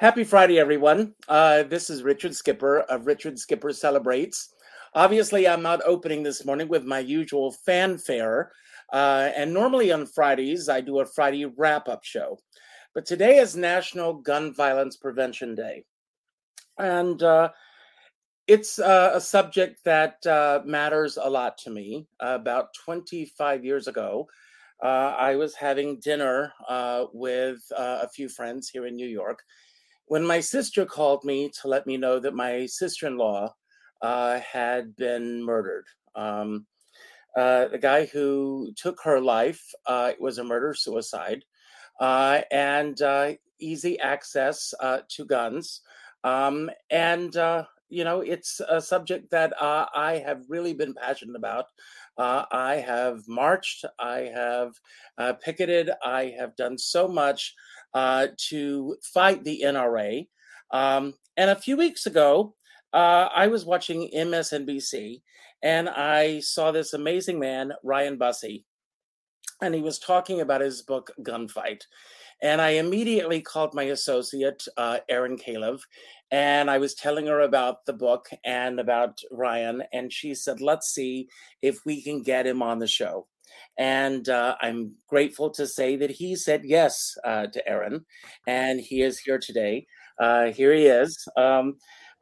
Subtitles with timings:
[0.00, 1.12] Happy Friday, everyone.
[1.28, 4.54] Uh, this is Richard Skipper of Richard Skipper Celebrates.
[4.94, 8.50] Obviously, I'm not opening this morning with my usual fanfare.
[8.94, 12.38] Uh, and normally on Fridays, I do a Friday wrap up show.
[12.94, 15.84] But today is National Gun Violence Prevention Day.
[16.78, 17.50] And uh,
[18.46, 22.06] it's uh, a subject that uh, matters a lot to me.
[22.20, 24.26] about 25 years ago,
[24.82, 26.54] uh, I was having dinner
[27.12, 29.42] with a few friends here in New York
[30.10, 33.54] when my sister called me to let me know that my sister in law
[34.02, 35.84] uh, had been murdered.
[36.16, 36.66] Um,
[37.36, 41.44] uh, the guy who took her life uh, was a murder suicide
[42.00, 45.80] uh, and uh, easy access uh, to guns.
[46.24, 47.32] Um, and,
[47.88, 51.66] you know, it's a subject that I have really been passionate about.
[52.18, 54.72] I have marched, I have
[55.40, 57.54] picketed, I have done so much
[57.94, 60.28] uh, to fight the NRA.
[60.70, 62.54] Um, and a few weeks ago,
[62.92, 65.22] uh, I was watching MSNBC
[65.62, 68.64] and I saw this amazing man, Ryan Busse,
[69.62, 71.82] and he was talking about his book, Gunfight.
[72.42, 75.82] And I immediately called my associate, uh, Erin Calev,
[76.30, 79.82] and I was telling her about the book and about Ryan.
[79.92, 81.28] And she said, let's see
[81.60, 83.26] if we can get him on the show.
[83.78, 88.04] And uh, I'm grateful to say that he said yes uh, to Aaron,
[88.46, 89.86] and he is here today.
[90.18, 91.26] Uh, here he is.
[91.36, 91.76] Um,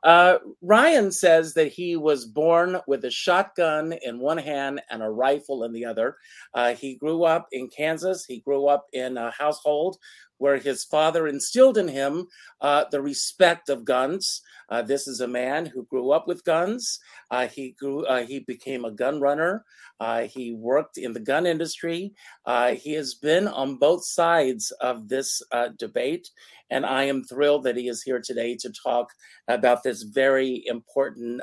[0.04, 5.10] uh, Ryan says that he was born with a shotgun in one hand and a
[5.10, 6.16] rifle in the other.
[6.54, 8.24] Uh, he grew up in Kansas.
[8.24, 9.96] He grew up in a household
[10.38, 12.26] where his father instilled in him
[12.60, 14.40] uh, the respect of guns.
[14.70, 17.00] Uh, this is a man who grew up with guns.
[17.30, 18.04] Uh, he grew.
[18.06, 19.64] Uh, he became a gun runner.
[20.00, 22.12] Uh, he worked in the gun industry.
[22.44, 25.42] Uh, he has been on both sides of this
[25.78, 26.30] debate,
[26.70, 29.12] and I am thrilled that he is here today to talk
[29.48, 31.42] about this very important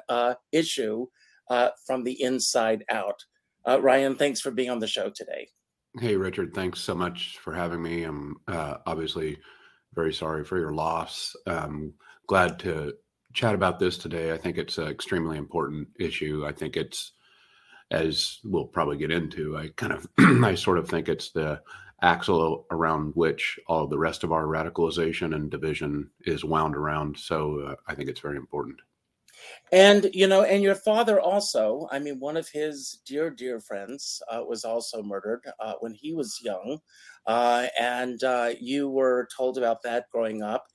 [0.51, 1.07] issue
[1.85, 3.23] from the inside out.
[3.67, 5.49] Ryan, thanks for being on the show today.
[5.97, 8.03] Hey, Richard, thanks so much for having me.
[8.03, 9.37] I'm uh, obviously
[9.93, 11.33] very sorry for your loss.
[11.47, 11.93] Um,
[12.27, 12.95] glad to
[13.31, 14.33] chat about this today.
[14.33, 16.45] I think it's an extremely important issue.
[16.45, 17.13] I think it's,
[17.91, 20.05] as we'll probably get into, I kind of,
[20.43, 21.61] I sort of think it's the
[22.01, 27.17] axle around which all the rest of our radicalization and division is wound around.
[27.17, 28.81] So uh, I think it's very important.
[29.71, 31.87] And you know, and your father also.
[31.91, 36.13] I mean, one of his dear, dear friends uh, was also murdered uh, when he
[36.13, 36.79] was young,
[37.25, 40.67] uh, and uh, you were told about that growing up.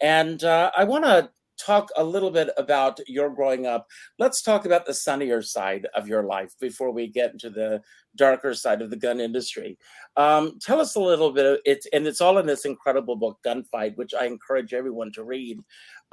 [0.00, 3.86] And uh, I want to talk a little bit about your growing up.
[4.18, 7.80] Let's talk about the sunnier side of your life before we get into the
[8.16, 9.78] darker side of the gun industry.
[10.16, 11.46] Um, tell us a little bit.
[11.46, 15.24] Of, it's and it's all in this incredible book, Gunfight, which I encourage everyone to
[15.24, 15.58] read.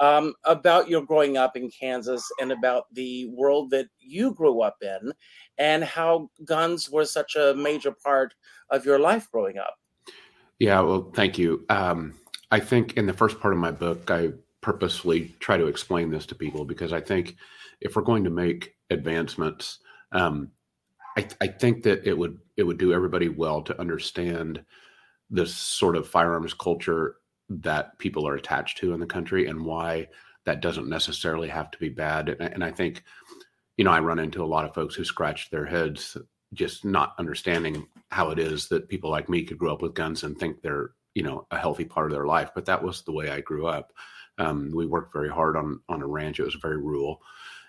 [0.00, 4.76] Um, about your growing up in Kansas and about the world that you grew up
[4.82, 5.12] in,
[5.58, 8.34] and how guns were such a major part
[8.70, 9.76] of your life growing up.
[10.58, 11.64] Yeah, well, thank you.
[11.68, 12.14] Um,
[12.50, 16.26] I think in the first part of my book, I purposely try to explain this
[16.26, 17.36] to people because I think
[17.80, 19.80] if we're going to make advancements,
[20.12, 20.50] um,
[21.16, 24.64] I, I, think that it would it would do everybody well to understand
[25.30, 27.16] this sort of firearms culture
[27.60, 30.08] that people are attached to in the country and why
[30.44, 32.28] that doesn't necessarily have to be bad.
[32.28, 33.04] And, I think,
[33.76, 36.16] you know, I run into a lot of folks who scratch their heads
[36.52, 40.22] just not understanding how it is that people like me could grow up with guns
[40.22, 43.12] and think they're you know a healthy part of their life but that was the
[43.12, 43.92] way i grew up
[44.38, 46.40] um, we worked very hard on on a ranch.
[46.40, 47.22] It was very rural,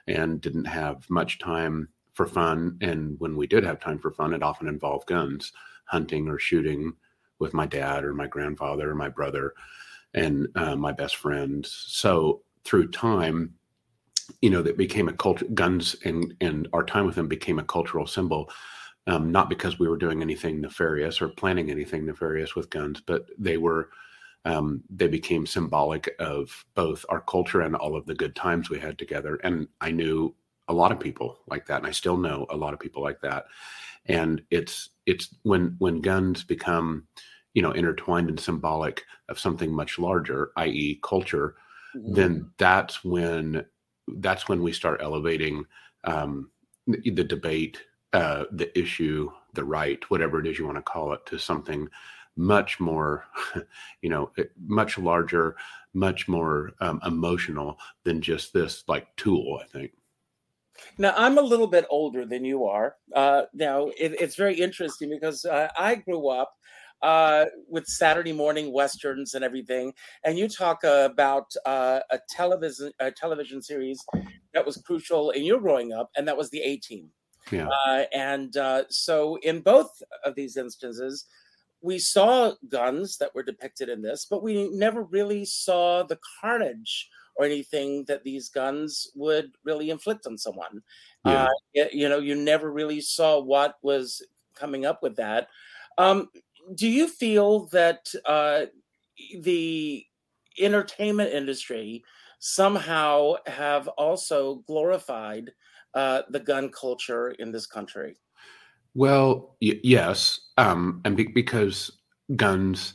[0.08, 2.78] and didn't have much time for fun.
[2.82, 5.52] And when we did have time for fun, it often involved guns,
[5.86, 6.94] hunting or shooting
[7.44, 9.54] with my dad or my grandfather or my brother
[10.16, 11.86] and uh, my best friends.
[11.88, 13.54] So through time,
[14.42, 15.46] you know, that became a culture.
[15.54, 18.50] Guns and and our time with them became a cultural symbol.
[19.06, 23.26] Um, not because we were doing anything nefarious or planning anything nefarious with guns, but
[23.38, 23.90] they were
[24.46, 28.80] um, they became symbolic of both our culture and all of the good times we
[28.80, 29.36] had together.
[29.44, 30.36] And I knew
[30.68, 33.20] a lot of people like that, and I still know a lot of people like
[33.22, 33.46] that.
[34.06, 37.08] And it's it's when when guns become,
[37.54, 41.56] you know, intertwined and symbolic of something much larger, i.e., culture,
[41.96, 42.14] mm-hmm.
[42.14, 43.66] then that's when
[44.16, 45.64] that's when we start elevating
[46.04, 46.50] um,
[46.88, 51.14] the, the debate, uh, the issue, the right, whatever it is you want to call
[51.14, 51.88] it, to something
[52.36, 53.26] much more,
[54.02, 54.32] you know,
[54.68, 55.56] much larger,
[55.94, 59.92] much more um, emotional than just this like tool, I think.
[60.98, 62.96] Now, I'm a little bit older than you are.
[63.16, 66.56] Uh, now, it, it's very interesting because uh, I grew up
[67.04, 72.92] uh, with Saturday morning westerns and everything, and you talk uh, about uh, a television
[73.00, 74.04] a television series
[74.54, 77.10] that was crucial in your growing up, and that was the A Team.
[77.52, 77.68] Yeah.
[77.68, 79.92] Uh, and uh, so, in both
[80.24, 81.26] of these instances,
[81.82, 87.10] we saw guns that were depicted in this, but we never really saw the carnage
[87.36, 90.82] or anything that these guns would really inflict on someone.
[91.26, 91.48] Yeah.
[91.76, 94.22] Uh, you know, you never really saw what was
[94.56, 95.50] coming up with that.
[95.98, 96.30] Um,
[96.76, 98.66] do you feel that uh,
[99.42, 100.06] the
[100.60, 102.04] entertainment industry
[102.40, 105.52] somehow have also glorified
[105.94, 108.18] uh, the gun culture in this country?
[108.94, 111.92] Well, y- yes, um, and be- because
[112.36, 112.94] guns,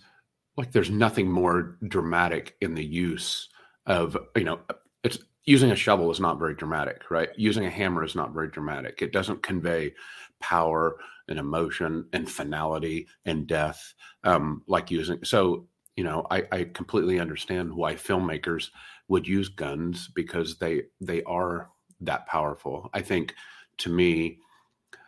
[0.56, 3.48] like, there's nothing more dramatic in the use
[3.86, 4.60] of, you know,
[5.04, 7.30] it's using a shovel is not very dramatic, right?
[7.36, 9.02] Using a hammer is not very dramatic.
[9.02, 9.94] It doesn't convey
[10.40, 13.94] power and emotion and finality and death
[14.24, 15.22] um, like using.
[15.24, 15.66] So,
[15.96, 18.70] you know, I, I completely understand why filmmakers
[19.08, 21.70] would use guns because they they are
[22.00, 22.90] that powerful.
[22.94, 23.34] I think
[23.78, 24.38] to me,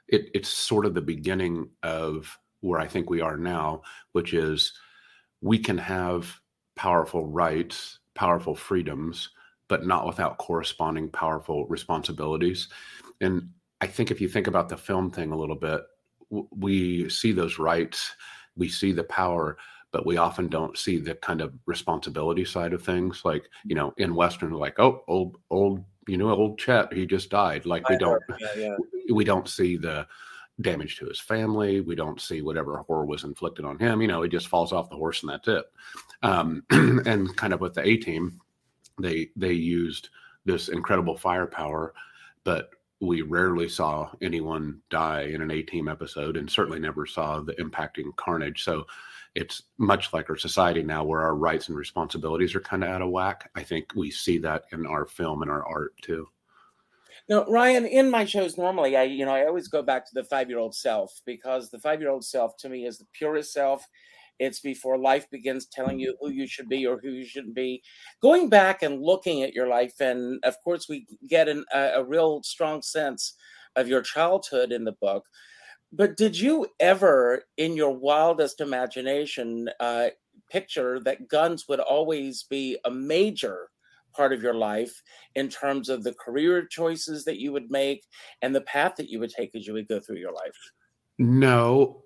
[0.08, 3.82] it, it's sort of the beginning of where I think we are now,
[4.12, 4.72] which is
[5.40, 6.40] we can have
[6.76, 9.30] powerful rights, powerful freedoms,
[9.68, 12.68] but not without corresponding powerful responsibilities.
[13.20, 13.50] And
[13.80, 15.82] I think if you think about the film thing a little bit,
[16.30, 18.14] we see those rights,
[18.56, 19.58] we see the power,
[19.92, 23.22] but we often don't see the kind of responsibility side of things.
[23.24, 27.30] Like, you know, in Western, like, oh, old, old you know, old Chet, he just
[27.30, 27.66] died.
[27.66, 28.76] Like we don't, yeah, yeah.
[29.12, 30.06] we don't see the
[30.60, 31.80] damage to his family.
[31.80, 34.00] We don't see whatever horror was inflicted on him.
[34.00, 35.64] You know, he just falls off the horse and that's it.
[36.22, 38.40] Um, and kind of with the A team,
[39.00, 40.08] they they used
[40.44, 41.94] this incredible firepower,
[42.44, 47.40] but we rarely saw anyone die in an A team episode, and certainly never saw
[47.40, 48.62] the impacting carnage.
[48.62, 48.86] So
[49.34, 53.02] it's much like our society now where our rights and responsibilities are kind of out
[53.02, 53.50] of whack.
[53.54, 56.28] I think we see that in our film and our art too.
[57.28, 60.24] Now, Ryan, in my shows normally, I you know I always go back to the
[60.24, 63.52] five year old self because the five year old self to me is the purest
[63.52, 63.86] self.
[64.40, 67.82] It's before life begins telling you who you should be or who you shouldn't be.
[68.22, 72.04] Going back and looking at your life, and of course, we get an, a, a
[72.04, 73.34] real strong sense
[73.76, 75.26] of your childhood in the book.
[75.92, 80.08] But did you ever, in your wildest imagination, uh,
[80.50, 83.68] picture that guns would always be a major
[84.16, 85.02] part of your life
[85.34, 88.04] in terms of the career choices that you would make
[88.42, 90.56] and the path that you would take as you would go through your life?
[91.18, 92.02] No,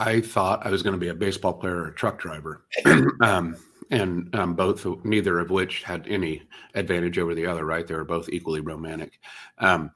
[0.00, 2.64] I thought I was going to be a baseball player or a truck driver.
[3.20, 3.56] um,
[3.90, 6.42] and um, both, neither of which had any
[6.74, 7.86] advantage over the other, right?
[7.86, 9.20] They were both equally romantic.
[9.58, 9.90] Um,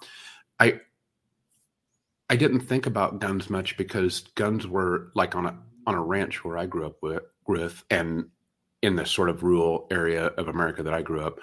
[0.61, 0.81] I,
[2.29, 6.45] I didn't think about guns much because guns were like on a on a ranch
[6.45, 8.27] where I grew up with, with and
[8.83, 11.39] in the sort of rural area of America that I grew up,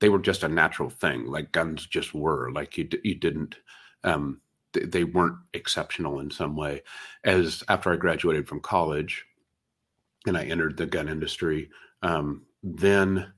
[0.00, 1.26] they were just a natural thing.
[1.26, 2.50] Like guns just were.
[2.52, 3.56] Like you you didn't
[4.04, 4.40] um,
[4.72, 6.82] they weren't exceptional in some way.
[7.24, 9.24] As after I graduated from college
[10.26, 11.70] and I entered the gun industry,
[12.02, 13.32] um, then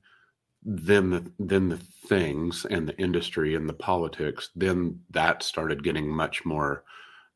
[0.65, 6.07] then the then the things and the industry and the politics then that started getting
[6.07, 6.83] much more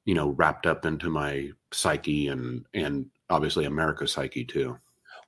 [0.06, 4.77] you know wrapped up into my psyche and and obviously america's psyche too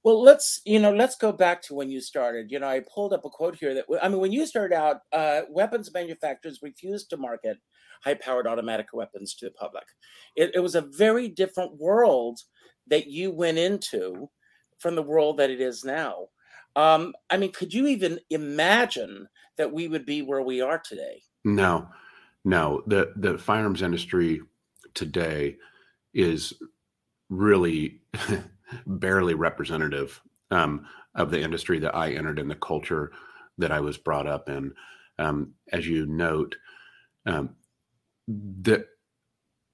[0.03, 3.11] well let's you know let's go back to when you started you know i pulled
[3.11, 7.09] up a quote here that i mean when you started out uh, weapons manufacturers refused
[7.09, 7.57] to market
[8.03, 9.85] high powered automatic weapons to the public
[10.35, 12.39] it, it was a very different world
[12.87, 14.29] that you went into
[14.79, 16.27] from the world that it is now
[16.75, 19.27] um, I mean, could you even imagine
[19.57, 21.23] that we would be where we are today?
[21.43, 21.89] No,
[22.45, 22.83] no.
[22.87, 24.41] The the firearms industry
[24.93, 25.57] today
[26.13, 26.53] is
[27.29, 28.01] really
[28.87, 33.11] barely representative um, of the industry that I entered in the culture
[33.57, 34.73] that I was brought up in.
[35.17, 36.55] Um, as you note,
[37.25, 37.55] um,
[38.61, 38.85] the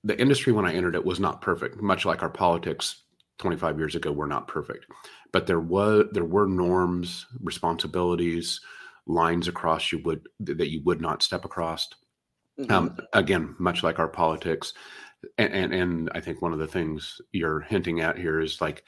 [0.03, 3.03] the industry when I entered it was not perfect, much like our politics
[3.39, 4.85] 25 years ago were not perfect
[5.35, 8.62] but there was there were norms responsibilities
[9.05, 11.89] lines across you would that you would not step across
[12.57, 12.71] mm-hmm.
[12.71, 14.74] um, again much like our politics
[15.38, 18.83] and, and, and i think one of the things you're hinting at here is like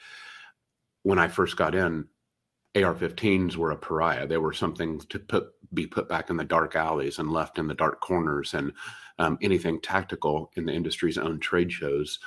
[1.02, 2.06] when i first got in
[2.76, 6.76] ar-15s were a pariah they were something to put be put back in the dark
[6.76, 8.72] alleys and left in the dark corners and
[9.18, 12.18] um, anything tactical in the industry's own trade shows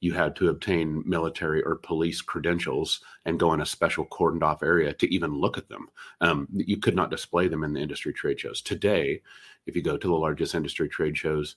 [0.00, 4.62] you had to obtain military or police credentials and go in a special cordoned off
[4.62, 5.88] area to even look at them.
[6.22, 8.62] Um, you could not display them in the industry trade shows.
[8.62, 9.20] Today,
[9.66, 11.56] if you go to the largest industry trade shows,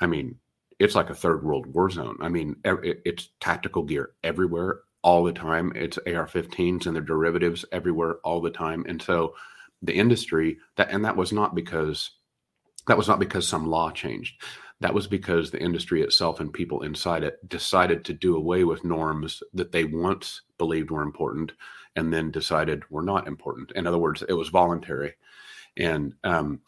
[0.00, 0.36] I mean,
[0.78, 2.16] it's like a third world war zone.
[2.20, 5.72] I mean, it's tactical gear everywhere all the time.
[5.74, 8.84] It's AR-15s and their derivatives everywhere all the time.
[8.88, 9.34] And so
[9.82, 12.10] the industry that and that was not because
[12.86, 14.42] that was not because some law changed.
[14.80, 18.84] That was because the industry itself and people inside it decided to do away with
[18.84, 21.52] norms that they once believed were important
[21.94, 23.70] and then decided were not important.
[23.76, 25.14] In other words, it was voluntary.
[25.76, 26.60] And um,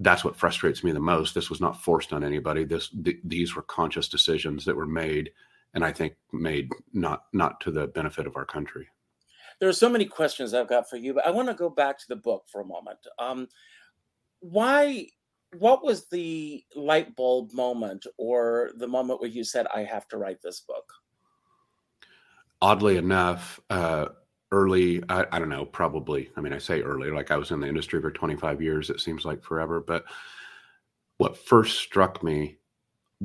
[0.00, 1.34] that's what frustrates me the most.
[1.34, 2.64] This was not forced on anybody.
[2.64, 5.30] This th- these were conscious decisions that were made,
[5.74, 8.88] and I think made not not to the benefit of our country.
[9.60, 11.98] There are so many questions I've got for you, but I want to go back
[11.98, 12.98] to the book for a moment.
[13.18, 13.48] Um,
[14.40, 15.08] why?
[15.58, 20.16] What was the light bulb moment, or the moment where you said, "I have to
[20.16, 20.92] write this book"?
[22.60, 24.08] Oddly enough, uh,
[24.52, 27.60] early I, I, don't know probably i mean i say early like i was in
[27.60, 30.04] the industry for 25 years it seems like forever but
[31.16, 32.58] what first struck me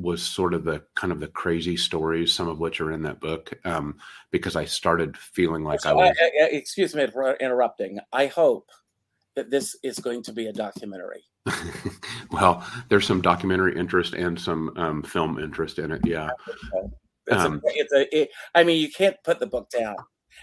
[0.01, 3.19] was sort of the kind of the crazy stories some of which are in that
[3.19, 3.97] book um,
[4.31, 7.99] because i started feeling like so i was I, I, excuse me for interrupting.
[8.13, 8.69] I hope
[9.35, 11.23] that this is going to be a documentary.
[12.31, 16.29] Well there's some documentary interest and some um, film interest in it yeah.
[17.25, 19.95] It's, um, a, it's a it, I mean you can't put the book down.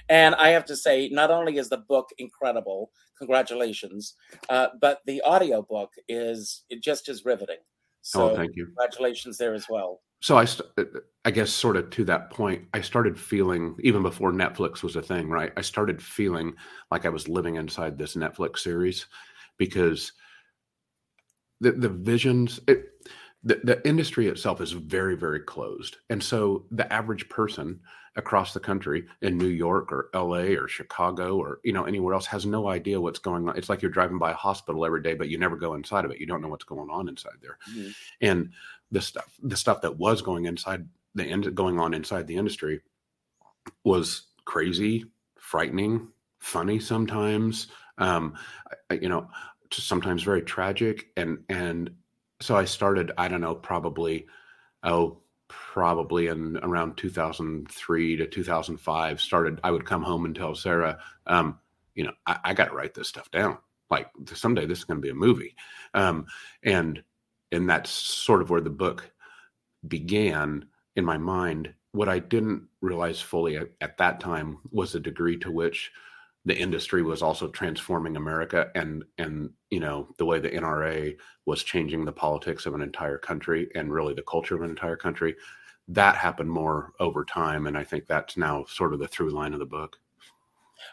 [0.08, 4.14] And I have to say, not only is the book incredible, congratulations,
[4.48, 7.58] uh, but the audio book is just as riveting.
[8.04, 8.66] So oh, thank you.
[8.66, 10.02] Congratulations there as well.
[10.20, 10.44] So I,
[10.76, 10.84] uh,
[11.24, 15.02] I guess, sort of to that point, I started feeling even before Netflix was a
[15.02, 15.52] thing, right?
[15.56, 16.52] I started feeling
[16.90, 19.06] like I was living inside this Netflix series
[19.56, 20.12] because
[21.60, 22.60] the the visions.
[22.68, 22.90] It,
[23.46, 27.78] the, the industry itself is very very closed and so the average person
[28.16, 32.26] across the country in new york or la or chicago or you know anywhere else
[32.26, 33.56] has no idea what's going on.
[33.56, 36.10] It's like you're driving by a hospital every day but you never go inside of
[36.10, 36.20] it.
[36.20, 37.58] You don't know what's going on inside there.
[37.70, 37.90] Mm-hmm.
[38.20, 38.50] and
[38.90, 42.80] the stuff the stuff that was going inside the end going on inside the industry
[43.82, 45.04] was crazy
[45.38, 47.68] frightening funny sometimes
[47.98, 48.34] um
[49.00, 49.28] you know
[49.82, 51.08] sometimes very tragic.
[51.16, 51.90] And and
[52.40, 54.26] so I started, I don't know, probably,
[54.82, 55.18] oh,
[55.74, 61.58] probably in around 2003 to 2005 started i would come home and tell sarah um,
[61.96, 63.58] you know i, I got to write this stuff down.
[63.90, 65.56] Like someday this is going to be a movie.
[65.92, 66.26] Um,
[66.62, 67.02] and
[67.50, 69.10] and that's sort of where the book
[69.86, 71.74] began in my mind.
[71.90, 75.90] What i didn't realize fully at, at that time was the degree to which
[76.44, 81.16] the industry was also transforming America and and you know the way the NRA
[81.46, 84.96] was changing the politics of an entire country and really the culture of an entire
[84.96, 85.34] country
[85.88, 89.52] that happened more over time and I think that's now sort of the through line
[89.52, 89.98] of the book.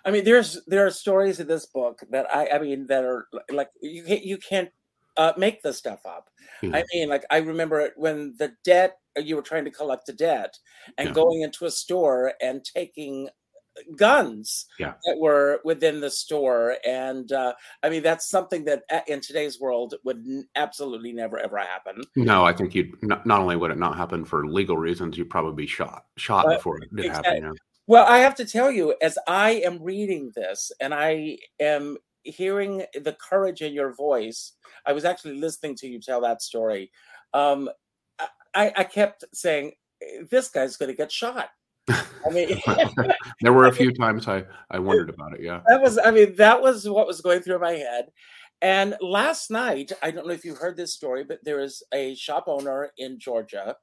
[0.05, 3.27] I mean there's there are stories in this book that I I mean that are
[3.50, 4.69] like you can't you can't
[5.17, 6.29] uh, make this stuff up.
[6.62, 6.75] Mm-hmm.
[6.75, 10.57] I mean like I remember when the debt you were trying to collect the debt
[10.98, 11.13] and yeah.
[11.13, 13.29] going into a store and taking
[13.96, 14.94] guns yeah.
[15.06, 19.60] that were within the store and uh, i mean that's something that uh, in today's
[19.60, 20.25] world would
[20.56, 24.25] absolutely never ever happen no i think you'd not, not only would it not happen
[24.25, 27.34] for legal reasons you'd probably be shot shot but, before it did exactly.
[27.36, 27.60] happen yeah.
[27.88, 32.84] well i have to tell you as i am reading this and i am hearing
[32.94, 34.54] the courage in your voice
[34.86, 36.92] i was actually listening to you tell that story
[37.34, 37.70] um,
[38.54, 39.72] I, I kept saying
[40.30, 41.50] this guy's going to get shot
[42.25, 42.60] I mean,
[43.41, 45.41] there were a few times I I wondered about it.
[45.41, 45.98] Yeah, that was.
[45.98, 48.05] I mean, that was what was going through my head.
[48.62, 52.13] And last night, I don't know if you heard this story, but there is a
[52.15, 53.75] shop owner in Georgia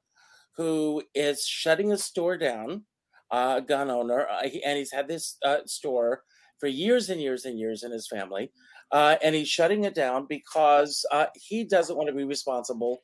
[0.55, 2.85] who is shutting a store down,
[3.31, 6.23] uh, a gun owner, uh, and he's had this uh, store
[6.59, 8.51] for years and years and years in his family,
[8.91, 13.01] uh, and he's shutting it down because uh, he doesn't want to be responsible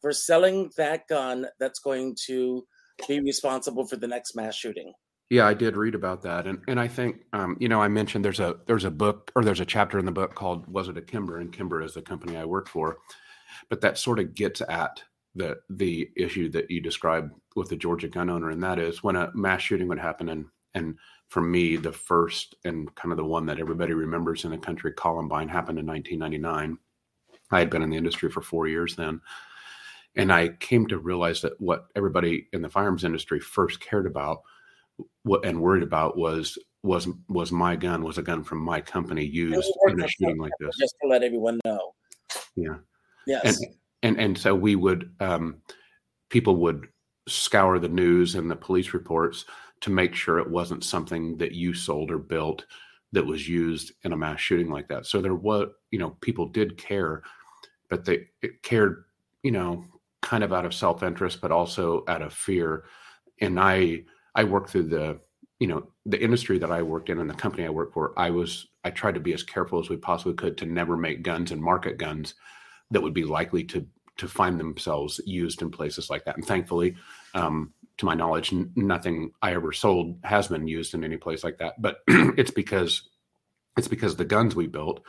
[0.00, 2.64] for selling that gun that's going to
[3.06, 4.92] be responsible for the next mass shooting.
[5.30, 8.24] Yeah, I did read about that, and and I think um, you know I mentioned
[8.24, 10.96] there's a there's a book or there's a chapter in the book called "Was It
[10.96, 12.98] a Kimber?" and Kimber is the company I work for,
[13.68, 15.02] but that sort of gets at
[15.34, 19.16] the the issue that you described with the Georgia gun owner, and that is when
[19.16, 20.96] a mass shooting would happen, and and
[21.28, 24.92] for me the first and kind of the one that everybody remembers in the country,
[24.94, 26.78] Columbine, happened in 1999.
[27.50, 29.20] I had been in the industry for four years then,
[30.16, 34.42] and I came to realize that what everybody in the firearms industry first cared about
[35.22, 39.24] what and worried about was was was my gun was a gun from my company
[39.24, 40.76] used in a shooting like this.
[40.78, 41.92] Just to let everyone know.
[42.56, 42.76] Yeah.
[43.26, 43.60] Yes.
[43.60, 45.56] And and and so we would um,
[46.30, 46.88] people would
[47.26, 49.44] scour the news and the police reports
[49.80, 52.64] to make sure it wasn't something that you sold or built
[53.12, 55.06] that was used in a mass shooting like that.
[55.06, 57.22] So there was, you know, people did care,
[57.88, 58.26] but they
[58.62, 59.04] cared,
[59.42, 59.84] you know,
[60.22, 62.84] kind of out of self-interest, but also out of fear.
[63.40, 65.20] And I I worked through the
[65.58, 68.12] you know the industry that I worked in and the company I worked for.
[68.16, 71.22] I was I tried to be as careful as we possibly could to never make
[71.22, 72.34] guns and market guns
[72.90, 73.86] that would be likely to
[74.18, 76.36] to find themselves used in places like that.
[76.36, 76.96] And thankfully,
[77.34, 81.44] um, to my knowledge, n- nothing I ever sold has been used in any place
[81.44, 81.80] like that.
[81.80, 83.08] But it's because
[83.76, 85.02] it's because the guns we built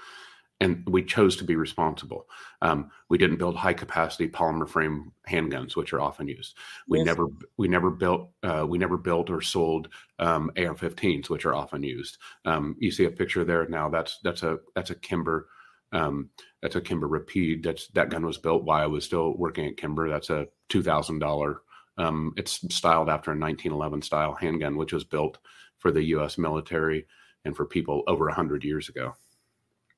[0.61, 2.27] and we chose to be responsible.
[2.61, 6.57] Um, we didn't build high capacity polymer frame handguns, which are often used.
[6.87, 7.05] We yes.
[7.05, 9.89] never we never built uh, we never built or sold
[10.19, 12.17] um, AR-15s, which are often used.
[12.45, 13.89] Um, you see a picture there now.
[13.89, 15.47] That's that's a that's a Kimber.
[15.91, 16.29] Um,
[16.61, 17.63] that's a Kimber Rapide.
[17.63, 20.09] That's that gun was built while I was still working at Kimber.
[20.09, 21.61] That's a two thousand dollar.
[21.97, 25.37] Um, it's styled after a 1911 style handgun, which was built
[25.79, 26.37] for the U.S.
[26.37, 27.05] military
[27.43, 29.15] and for people over 100 years ago.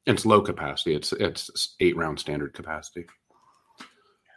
[0.05, 0.96] It's low capacity.
[0.96, 3.05] It's it's eight round standard capacity.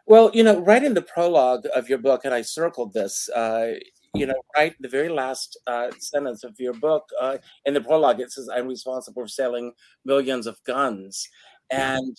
[0.06, 3.28] Well, you know, right in the prologue of your book, and I circled this.
[3.30, 3.72] Uh,
[4.14, 8.20] you know, right the very last uh, sentence of your book uh, in the prologue,
[8.20, 9.72] it says, "I'm responsible for selling
[10.04, 11.28] millions of guns."
[11.70, 12.16] and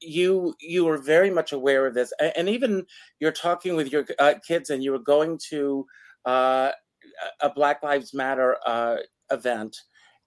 [0.00, 2.86] you you were very much aware of this and even
[3.18, 5.84] you're talking with your uh, kids and you were going to
[6.26, 6.70] uh,
[7.40, 8.96] a black lives matter uh,
[9.30, 9.76] event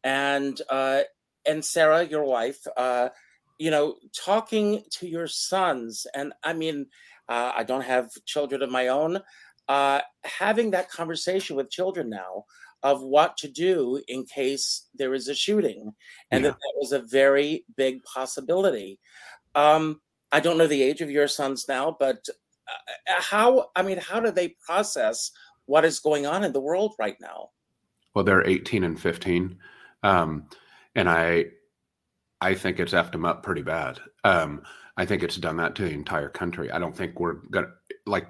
[0.03, 1.01] and uh,
[1.47, 3.09] and Sarah, your wife, uh,
[3.57, 6.87] you know, talking to your sons, and I mean,
[7.29, 9.19] uh, I don't have children of my own.
[9.67, 12.45] Uh, having that conversation with children now
[12.83, 15.93] of what to do in case there is a shooting,
[16.31, 16.51] and yeah.
[16.51, 18.99] that that was a very big possibility.
[19.55, 20.01] Um,
[20.31, 22.25] I don't know the age of your sons now, but
[22.67, 23.69] uh, how?
[23.75, 25.31] I mean, how do they process
[25.65, 27.49] what is going on in the world right now?
[28.13, 29.57] Well, they're 18 and 15.
[30.03, 30.47] Um,
[30.97, 31.45] and I
[32.41, 33.99] I think it's effed them up pretty bad.
[34.25, 34.63] Um,
[34.97, 36.69] I think it's done that to the entire country.
[36.71, 37.69] I don't think we're gonna
[38.05, 38.27] like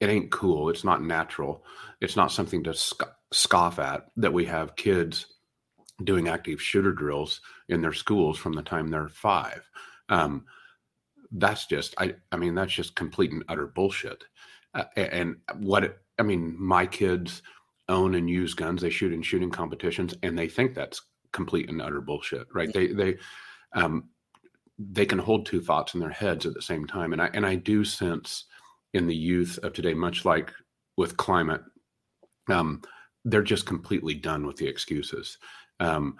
[0.00, 0.68] it ain't cool.
[0.68, 1.64] It's not natural.
[2.00, 3.02] It's not something to sc-
[3.32, 5.26] scoff at that we have kids
[6.04, 9.68] doing active shooter drills in their schools from the time they're five.
[10.08, 10.44] Um,
[11.32, 14.24] that's just I I mean that's just complete and utter bullshit.
[14.74, 17.42] Uh, and what it, I mean, my kids
[17.88, 18.82] own and use guns.
[18.82, 21.00] They shoot in shooting competitions, and they think that's
[21.34, 22.72] complete and utter bullshit, right?
[22.72, 23.16] They they
[23.74, 24.08] um,
[24.78, 27.44] they can hold two thoughts in their heads at the same time, and I and
[27.44, 28.46] I do sense
[28.94, 30.52] in the youth of today, much like
[30.96, 31.60] with climate,
[32.48, 32.80] um,
[33.24, 35.36] they're just completely done with the excuses.
[35.80, 36.16] Um,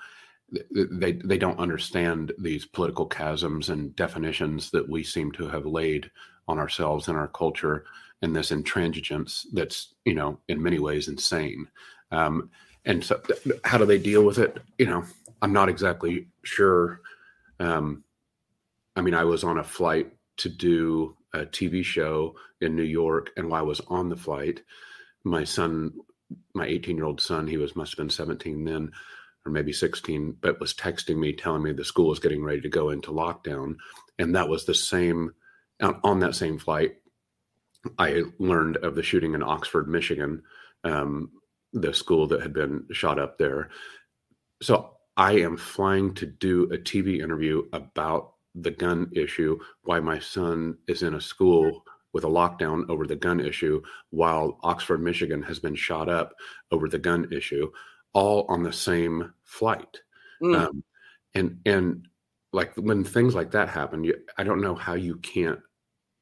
[0.72, 6.11] they they don't understand these political chasms and definitions that we seem to have laid
[6.46, 7.85] on ourselves and our culture
[8.22, 11.66] and this intransigence that's you know in many ways insane
[12.11, 12.50] um,
[12.84, 13.20] and so
[13.64, 14.58] how do they deal with it?
[14.78, 15.04] You know
[15.42, 17.00] i'm not exactly sure.
[17.60, 18.02] Um,
[18.96, 23.30] i mean i was on a flight to do a tv show in new york
[23.36, 24.62] and while i was on the flight
[25.22, 25.92] my son
[26.54, 28.90] my 18 year old son he was must have been 17 then
[29.46, 32.68] or maybe 16 but was texting me telling me the school was getting ready to
[32.68, 33.76] go into lockdown.
[34.18, 35.32] And that was the same
[35.80, 36.96] on that same flight
[37.98, 40.42] i learned of the shooting in oxford michigan
[40.84, 41.30] um,
[41.74, 43.70] the school that had been shot up there.
[44.62, 50.18] So I am flying to do a TV interview about the gun issue, why my
[50.18, 55.42] son is in a school with a lockdown over the gun issue, while Oxford, Michigan
[55.42, 56.32] has been shot up
[56.70, 57.70] over the gun issue,
[58.12, 60.00] all on the same flight.
[60.40, 60.56] Mm.
[60.56, 60.84] Um,
[61.34, 62.08] and and
[62.52, 65.58] like when things like that happen, you, I don't know how you can't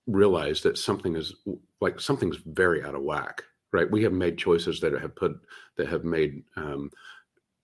[0.07, 1.35] realize that something is
[1.83, 3.91] like something's very out of whack right?
[3.91, 5.41] We have made choices that have put
[5.77, 6.91] that have made um,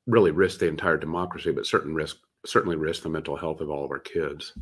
[0.07, 2.17] really risk the entire democracy, but certain risk
[2.47, 4.55] certainly risk the mental health of all of our kids.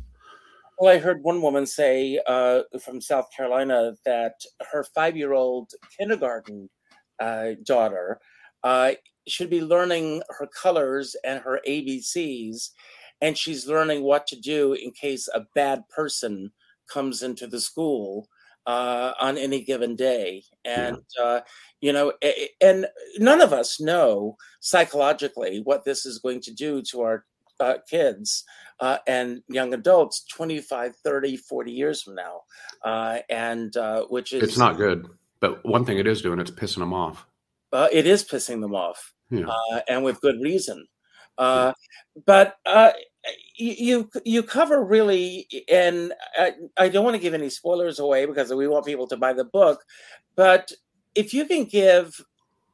[0.79, 4.33] Well, I heard one woman say uh, from South Carolina that
[4.71, 6.69] her five-year-old kindergarten
[7.19, 8.19] uh, daughter
[8.63, 8.91] uh,
[9.27, 12.69] should be learning her colors and her ABCs,
[13.21, 16.51] and she's learning what to do in case a bad person
[16.87, 18.27] comes into the school
[18.67, 20.43] uh, on any given day.
[20.65, 21.39] And, uh,
[21.81, 22.13] you know,
[22.61, 22.85] and
[23.17, 27.25] none of us know psychologically what this is going to do to our
[27.59, 28.43] uh, kids
[28.79, 32.41] uh, and young adults 25, 30, 40 years from now.
[32.83, 34.43] Uh, and uh, which is.
[34.43, 35.07] It's not good.
[35.39, 37.25] But one thing it is doing, it's pissing them off.
[37.73, 39.13] it is pissing them off.
[39.29, 39.47] Yeah.
[39.87, 40.87] and with good reason.
[41.37, 41.73] Uh,
[42.25, 42.91] but uh,
[43.55, 48.53] you you cover really, and I, I don't want to give any spoilers away because
[48.53, 49.83] we want people to buy the book.
[50.35, 50.71] But
[51.15, 52.19] if you can give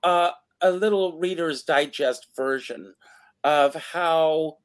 [0.03, 2.93] uh, a little Reader's Digest version
[3.43, 4.57] of how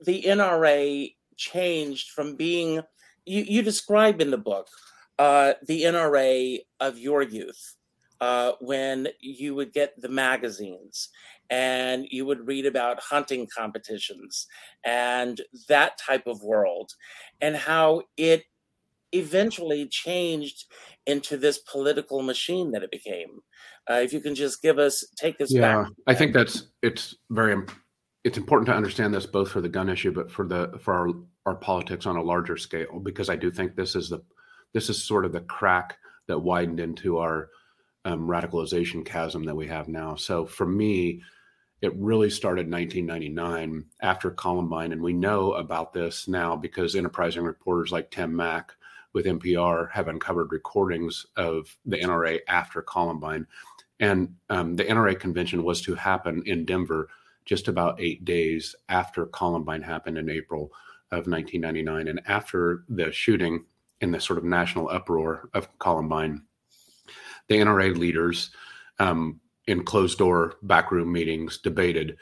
[0.00, 2.82] the NRA changed from being
[3.24, 4.68] you, you describe in the book
[5.18, 7.76] uh, the NRA of your youth
[8.20, 11.08] uh, when you would get the magazines
[11.54, 14.48] and you would read about hunting competitions
[14.84, 16.90] and that type of world
[17.40, 18.42] and how it
[19.12, 20.64] eventually changed
[21.06, 23.38] into this political machine that it became.
[23.88, 25.92] Uh, if you can just give us take us yeah, back.
[26.08, 27.62] I think that's it's very
[28.24, 31.08] it's important to understand this both for the gun issue, but for the for our
[31.46, 34.20] our politics on a larger scale, because I do think this is the
[34.72, 37.50] this is sort of the crack that widened into our
[38.04, 40.16] um, radicalization chasm that we have now.
[40.16, 41.22] So for me,
[41.84, 47.92] it really started 1999 after Columbine, and we know about this now because enterprising reporters
[47.92, 48.74] like Tim Mak
[49.12, 53.46] with NPR have uncovered recordings of the NRA after Columbine.
[54.00, 57.10] And um, the NRA convention was to happen in Denver
[57.44, 60.72] just about eight days after Columbine happened in April
[61.12, 62.08] of 1999.
[62.08, 63.66] And after the shooting
[64.00, 66.44] and the sort of national uproar of Columbine,
[67.48, 68.50] the NRA leaders
[68.98, 72.16] um, in closed door backroom meetings debated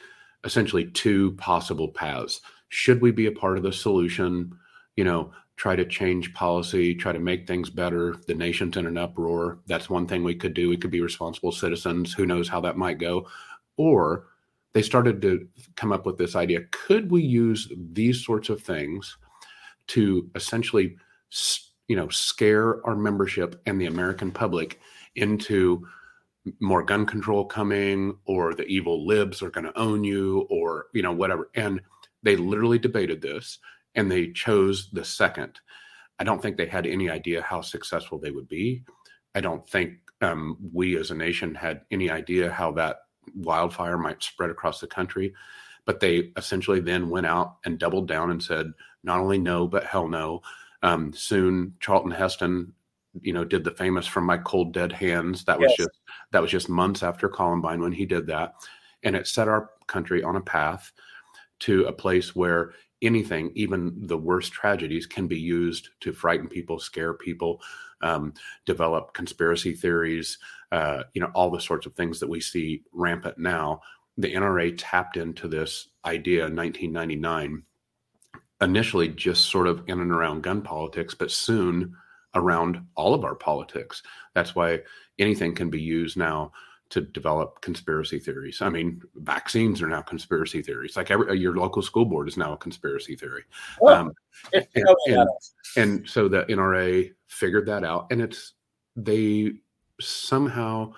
[0.44, 2.40] essentially two possible paths.
[2.68, 4.52] Should we be a part of the solution?
[4.96, 8.16] You know, try to change policy, try to make things better.
[8.26, 9.58] The nation's in an uproar.
[9.66, 10.68] That's one thing we could do.
[10.68, 12.12] We could be responsible citizens.
[12.12, 13.28] Who knows how that might go?
[13.76, 14.26] Or
[14.74, 19.16] they started to come up with this idea could we use these sorts of things
[19.88, 20.96] to essentially
[21.88, 24.80] you know scare our membership and the american public
[25.16, 25.86] into
[26.60, 31.02] more gun control coming or the evil libs are going to own you or you
[31.02, 31.80] know whatever and
[32.22, 33.58] they literally debated this
[33.94, 35.60] and they chose the second
[36.18, 38.82] i don't think they had any idea how successful they would be
[39.36, 42.98] i don't think um, we as a nation had any idea how that
[43.34, 45.34] wildfire might spread across the country.
[45.84, 49.84] But they essentially then went out and doubled down and said, not only no, but
[49.84, 50.42] hell no.
[50.82, 52.72] Um, soon, Charlton Heston,
[53.20, 55.86] you know, did the famous "From My Cold Dead Hands." That was yes.
[55.86, 58.54] just that was just months after Columbine when he did that,
[59.02, 60.92] and it set our country on a path
[61.60, 62.72] to a place where
[63.02, 67.60] anything, even the worst tragedies, can be used to frighten people, scare people,
[68.00, 68.32] um,
[68.64, 70.38] develop conspiracy theories,
[70.70, 73.80] uh, you know, all the sorts of things that we see rampant now.
[74.18, 77.62] The NRA tapped into this idea in 1999,
[78.60, 81.94] initially just sort of in and around gun politics, but soon
[82.34, 84.02] around all of our politics.
[84.34, 84.80] That's why
[85.18, 86.52] anything can be used now
[86.92, 88.60] to develop conspiracy theories.
[88.60, 90.94] I mean, vaccines are now conspiracy theories.
[90.94, 93.44] Like every, your local school board is now a conspiracy theory.
[93.80, 94.12] Oh, um,
[94.52, 94.66] and,
[95.06, 95.28] and,
[95.78, 98.52] and, so the NRA figured that out, and it's
[98.94, 99.52] they
[100.02, 100.92] somehow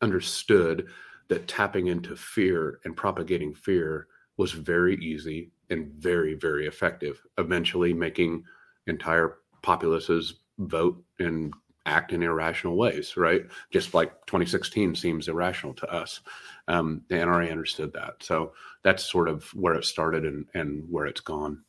[0.00, 0.86] understood
[1.28, 4.06] that tapping into fear and propagating fear
[4.38, 7.20] was very easy and very very effective.
[7.36, 8.44] Eventually, making
[8.86, 11.52] entire populaces vote and
[11.86, 13.46] act in irrational ways, right?
[13.70, 16.20] Just like 2016 seems irrational to us.
[16.68, 18.14] Um, the NRA understood that.
[18.20, 21.62] So that's sort of where it started and, and where it's gone.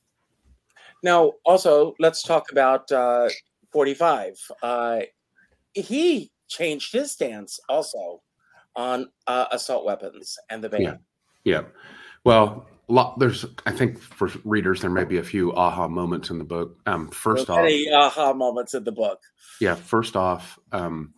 [1.02, 3.30] Now, also, let's talk about uh,
[3.72, 4.36] 45.
[4.62, 5.02] Uh,
[5.74, 8.22] he changed his stance also
[8.76, 10.82] on uh, assault weapons and the ban.
[10.82, 10.96] Yeah.
[11.44, 11.62] yeah.
[12.26, 16.40] Well, lot, there's I think for readers there may be a few aha moments in
[16.40, 16.78] the book.
[16.86, 19.22] Um, first off, any aha moments in the book.
[19.62, 21.14] Yeah, first off, um,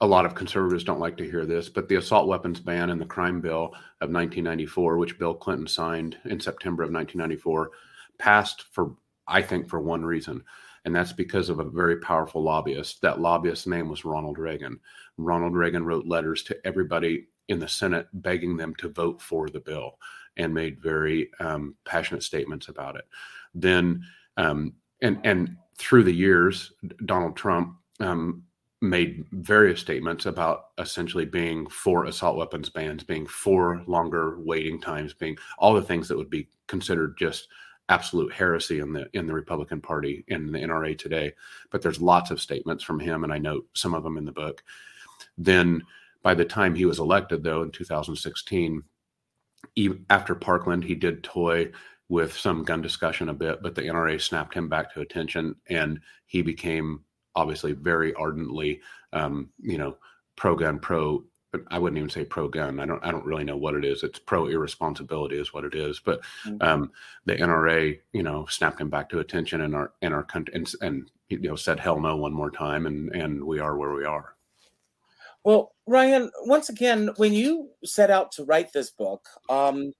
[0.00, 3.00] a lot of conservatives don't like to hear this, but the assault weapons ban and
[3.00, 7.70] the crime bill of 1994, which Bill Clinton signed in September of 1994,
[8.18, 8.94] passed for
[9.26, 10.44] I think for one reason,
[10.84, 13.02] and that's because of a very powerful lobbyist.
[13.02, 14.78] That lobbyist's name was Ronald Reagan.
[15.18, 19.60] Ronald Reagan wrote letters to everybody in the Senate begging them to vote for the
[19.60, 19.98] bill
[20.38, 23.04] and made very um, passionate statements about it.
[23.54, 24.04] Then,
[24.36, 26.72] um, and and through the years,
[27.04, 28.42] Donald Trump um,
[28.80, 35.12] made various statements about essentially being for assault weapons bans, being for longer waiting times,
[35.14, 37.48] being all the things that would be considered just
[37.88, 41.32] absolute heresy in the in the Republican Party in the NRA today.
[41.70, 44.32] But there's lots of statements from him, and I note some of them in the
[44.32, 44.62] book.
[45.36, 45.82] Then,
[46.22, 48.82] by the time he was elected, though, in 2016,
[50.10, 51.70] after Parkland, he did toy
[52.08, 56.00] with some gun discussion a bit, but the NRA snapped him back to attention, and
[56.26, 58.80] he became obviously very ardently,
[59.12, 59.96] um, you know,
[60.36, 61.24] pro gun, pro.
[61.70, 62.78] I wouldn't even say pro gun.
[62.78, 63.04] I don't.
[63.04, 64.02] I don't really know what it is.
[64.02, 65.98] It's pro irresponsibility is what it is.
[65.98, 66.56] But mm-hmm.
[66.60, 66.92] um,
[67.24, 70.70] the NRA, you know, snapped him back to attention in our in our country, and,
[70.82, 74.04] and you know said hell no one more time, and and we are where we
[74.04, 74.34] are.
[75.44, 79.92] Well, Ryan, once again, when you set out to write this book, um,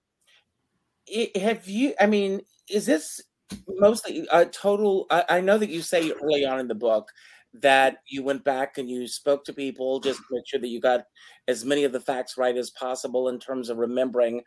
[1.06, 1.94] it, have you?
[2.00, 3.20] I mean, is this
[3.66, 5.06] mostly a total?
[5.10, 7.08] I, I, know that you say early on in the book
[7.54, 10.80] that you went back and you spoke to people just to make sure that you
[10.80, 11.04] got
[11.46, 14.42] as many of the facts right as possible in terms of remembering.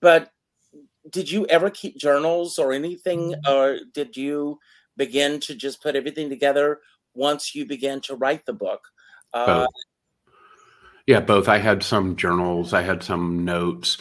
[0.00, 0.30] But
[1.10, 4.58] did you ever keep journals or anything, or did you
[4.96, 6.80] begin to just put everything together
[7.14, 8.80] once you began to write the book?
[9.34, 9.66] Uh,
[11.06, 11.48] yeah, both.
[11.48, 13.98] I had some journals, I had some notes.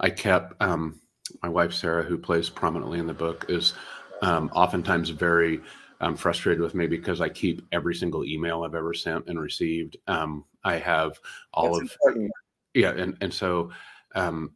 [0.00, 1.00] I kept um,
[1.42, 3.74] my wife Sarah, who plays prominently in the book, is
[4.20, 5.60] um, oftentimes very
[6.00, 9.96] um, frustrated with me because I keep every single email I've ever sent and received.
[10.08, 11.18] Um, I have
[11.54, 12.32] all That's of important.
[12.74, 13.70] yeah, and and so
[14.14, 14.52] um,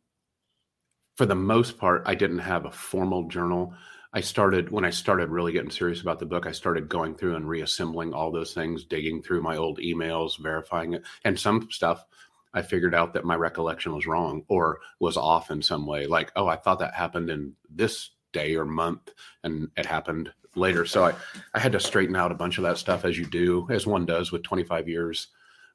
[1.17, 3.75] for the most part, I didn't have a formal journal.
[4.17, 6.47] I started when I started really getting serious about the book.
[6.47, 10.95] I started going through and reassembling all those things, digging through my old emails, verifying
[10.95, 12.07] it, and some stuff
[12.55, 16.07] I figured out that my recollection was wrong or was off in some way.
[16.07, 19.13] Like, oh, I thought that happened in this day or month,
[19.45, 20.87] and it happened later.
[20.87, 21.13] So I,
[21.53, 24.07] I had to straighten out a bunch of that stuff as you do, as one
[24.07, 25.27] does with 25 years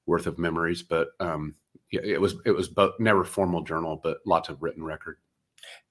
[0.08, 0.82] worth of memories.
[0.82, 1.54] But um,
[1.92, 5.18] it was it was both never formal journal, but lots of written record.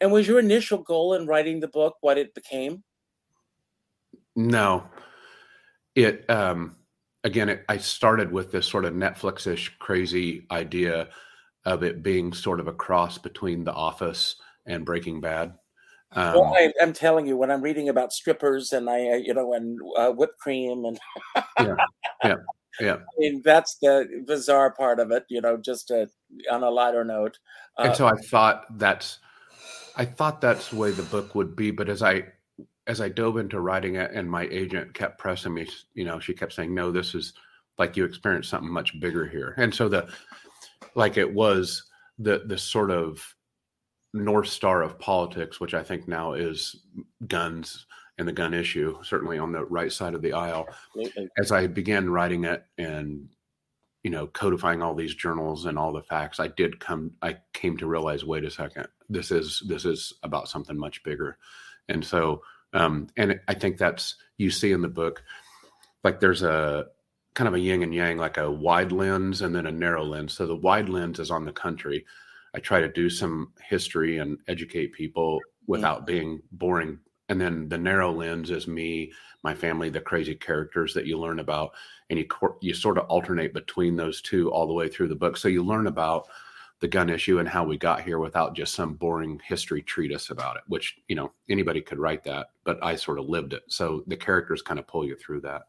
[0.01, 2.83] And was your initial goal in writing the book what it became?
[4.37, 4.85] No,
[5.95, 6.77] it um,
[7.25, 11.09] again, it, I started with this sort of Netflix-ish crazy idea
[11.65, 15.55] of it being sort of a cross between The Office and Breaking Bad.
[16.13, 19.33] Um, well, I, am telling you, when I'm reading about strippers and I, uh, you
[19.33, 20.99] know, and uh, whipped cream and
[21.61, 21.77] yeah,
[22.25, 22.35] yeah,
[22.81, 22.95] yeah.
[22.97, 25.57] I mean, that's the bizarre part of it, you know.
[25.57, 26.09] Just to,
[26.51, 27.39] on a lighter note.
[27.79, 29.19] Uh, and so I thought that's,
[30.01, 31.71] I thought that's the way the book would be.
[31.71, 32.25] But as I
[32.87, 36.33] as I dove into writing it, and my agent kept pressing me, you know, she
[36.33, 37.35] kept saying, "No, this is
[37.77, 40.09] like you experienced something much bigger here." And so the,
[40.95, 41.85] like it was
[42.19, 43.23] the the sort of
[44.15, 46.77] north star of politics, which I think now is
[47.29, 47.85] guns
[48.17, 50.67] and the gun issue, certainly on the right side of the aisle.
[51.39, 53.29] As I began writing it and
[54.03, 57.13] you know codifying all these journals and all the facts, I did come.
[57.23, 61.39] I came to realize, wait a second, this is this is about something much bigger,
[61.89, 65.23] and so um, and I think that's you see in the book,
[66.05, 66.87] like there's a
[67.35, 70.35] kind of a yin and yang, like a wide lens and then a narrow lens.
[70.35, 72.05] So the wide lens is on the country.
[72.55, 76.99] I try to do some history and educate people without being boring.
[77.31, 79.13] And then the narrow lens is me,
[79.43, 81.73] my family, the crazy characters that you learn about,
[82.11, 82.27] and you
[82.61, 85.39] you sort of alternate between those two all the way through the book.
[85.39, 86.27] So you learn about
[86.81, 90.57] the gun issue and how we got here without just some boring history treatise about
[90.57, 93.63] it, which, you know, anybody could write that, but I sort of lived it.
[93.69, 95.63] So the characters kind of pull you through that.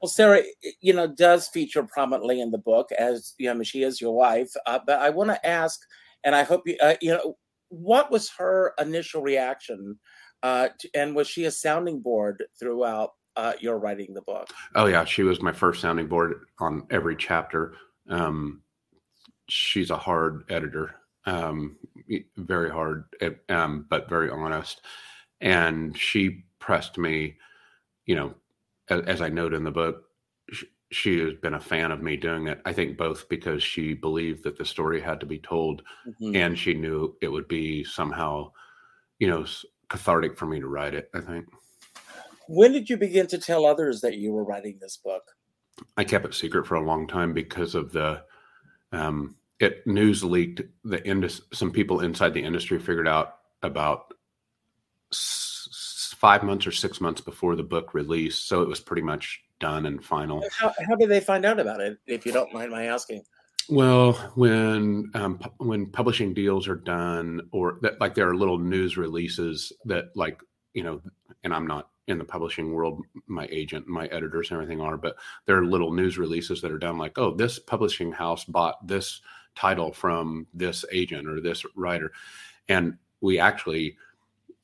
[0.00, 0.42] Well, Sarah,
[0.80, 4.52] you know, does feature prominently in the book as, you know, she is your wife.
[4.66, 5.80] Uh, but I want to ask,
[6.22, 7.36] and I hope you, uh, you know,
[7.68, 9.98] what was her initial reaction?
[10.46, 14.48] Uh, and was she a sounding board throughout uh, your writing the book?
[14.76, 15.04] Oh, yeah.
[15.04, 17.74] She was my first sounding board on every chapter.
[18.08, 18.62] Um,
[19.48, 21.76] she's a hard editor, um,
[22.36, 24.82] very hard, eh, um, but very honest.
[25.40, 27.38] And she pressed me,
[28.04, 28.32] you know,
[28.88, 30.04] as, as I note in the book,
[30.52, 32.60] she, she, has been a fan of me doing it.
[32.64, 36.36] I think both because she believed that the story had to be told, mm-hmm.
[36.36, 38.52] and she knew it would be somehow,
[39.18, 39.44] you know,
[39.88, 41.10] cathartic for me to write it.
[41.14, 41.46] I think.
[42.48, 45.22] When did you begin to tell others that you were writing this book?
[45.96, 48.22] I kept it secret for a long time because of the
[48.92, 54.14] um, it news leaked the indus- some people inside the industry figured out about
[55.12, 59.42] s- five months or six months before the book released so it was pretty much
[59.58, 62.70] done and final how, how did they find out about it if you don't mind
[62.70, 63.22] my asking
[63.68, 68.58] well when um, pu- when publishing deals are done or that like there are little
[68.58, 70.40] news releases that like
[70.74, 71.00] you know
[71.44, 75.16] and i'm not in the publishing world my agent my editors and everything are but
[75.46, 79.20] there are little news releases that are done like oh this publishing house bought this
[79.56, 82.12] title from this agent or this writer.
[82.68, 83.96] And we actually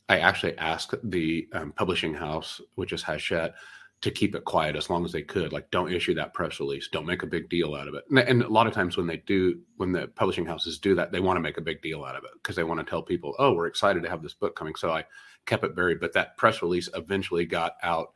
[0.08, 3.54] i actually asked the um, publishing house which is hachette
[4.02, 5.52] to keep it quiet as long as they could.
[5.52, 6.88] Like don't issue that press release.
[6.90, 8.04] Don't make a big deal out of it.
[8.10, 11.12] And, and a lot of times when they do when the publishing houses do that
[11.12, 13.02] they want to make a big deal out of it because they want to tell
[13.02, 14.74] people oh we're excited to have this book coming.
[14.74, 15.04] So i
[15.46, 16.00] kept it buried.
[16.00, 18.12] But that press release eventually got out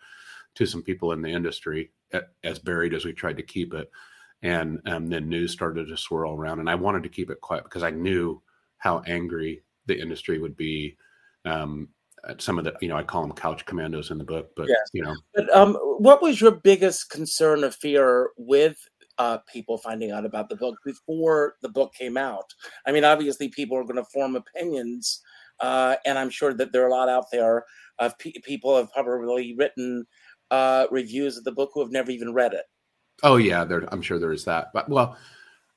[0.57, 1.93] to some people in the industry
[2.45, 3.91] as buried as we tried to keep it.
[4.43, 7.65] And um, then news started to swirl around and i wanted to keep it quiet
[7.65, 8.43] because i knew
[8.77, 10.97] how angry the industry would be
[11.47, 11.89] um,
[12.39, 14.79] some of the you know i call them couch commandos in the book but yes.
[14.93, 18.79] you know but um, what was your biggest concern or fear with
[19.19, 22.53] uh, people finding out about the book before the book came out
[22.87, 25.23] i mean obviously people are going to form opinions
[25.61, 27.65] uh, and i'm sure that there are a lot out there
[27.99, 30.07] of pe- people have probably written
[30.51, 32.65] uh, reviews of the book who have never even read it.
[33.23, 34.73] Oh yeah, there, I'm sure there is that.
[34.73, 35.17] But well,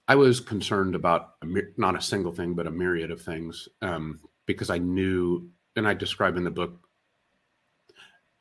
[0.08, 4.20] I was concerned about a, not a single thing, but a myriad of things um,
[4.46, 6.80] because I knew, and I describe in the book,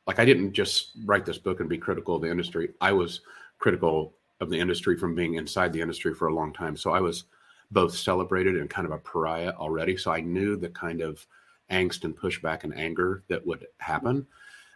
[0.07, 2.71] like I didn't just write this book and be critical of the industry.
[2.81, 3.21] I was
[3.59, 6.77] critical of the industry from being inside the industry for a long time.
[6.77, 7.25] So I was
[7.71, 9.97] both celebrated and kind of a pariah already.
[9.97, 11.27] So I knew the kind of
[11.71, 14.27] angst and pushback and anger that would happen.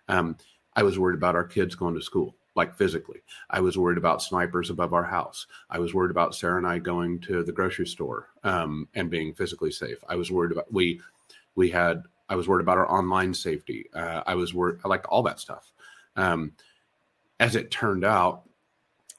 [0.09, 0.37] Um,
[0.77, 3.23] I was worried about our kids going to school, like physically.
[3.49, 5.47] I was worried about snipers above our house.
[5.71, 9.33] I was worried about Sarah and I going to the grocery store um, and being
[9.33, 9.99] physically safe.
[10.09, 11.01] I was worried about we
[11.55, 12.03] we had.
[12.33, 13.91] I was worried about our online safety.
[13.93, 15.71] Uh, I was worried like all that stuff.
[16.17, 16.53] Um,
[17.41, 18.45] as it turned out,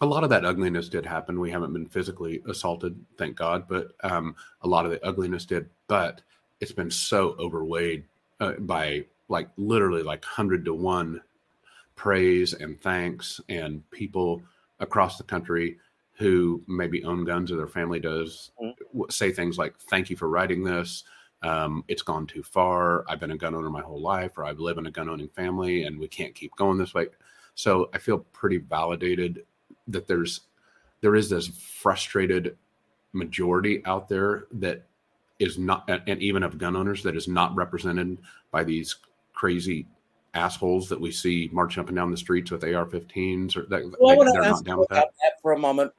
[0.01, 1.39] a lot of that ugliness did happen.
[1.39, 5.69] We haven't been physically assaulted, thank God, but um, a lot of the ugliness did.
[5.87, 6.23] But
[6.59, 8.03] it's been so overweighed
[8.39, 11.21] uh, by like literally like hundred to one
[11.95, 14.41] praise and thanks and people
[14.79, 15.77] across the country
[16.13, 19.01] who maybe own guns or their family does mm-hmm.
[19.11, 21.03] say things like thank you for writing this
[21.43, 24.51] um, it's gone too far i've been a gun owner my whole life or i
[24.51, 27.07] live in a gun owning family and we can't keep going this way
[27.55, 29.45] so i feel pretty validated
[29.87, 30.41] that there's
[31.01, 32.57] there is this frustrated
[33.11, 34.87] majority out there that
[35.39, 38.17] is not and even of gun owners that is not represented
[38.51, 38.95] by these
[39.33, 39.85] crazy
[40.33, 44.15] assholes that we see marching up and down the streets with AR-15s or that well,
[44.17, 45.09] they, are not down with that.
[45.21, 45.91] that for a moment.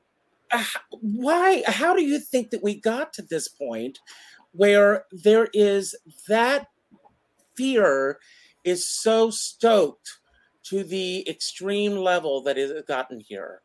[0.50, 1.62] Uh, why?
[1.66, 4.00] How do you think that we got to this point
[4.54, 5.94] where there is
[6.28, 6.68] that
[7.56, 8.18] fear
[8.64, 10.18] is so stoked
[10.64, 13.60] to the extreme level that it has gotten here?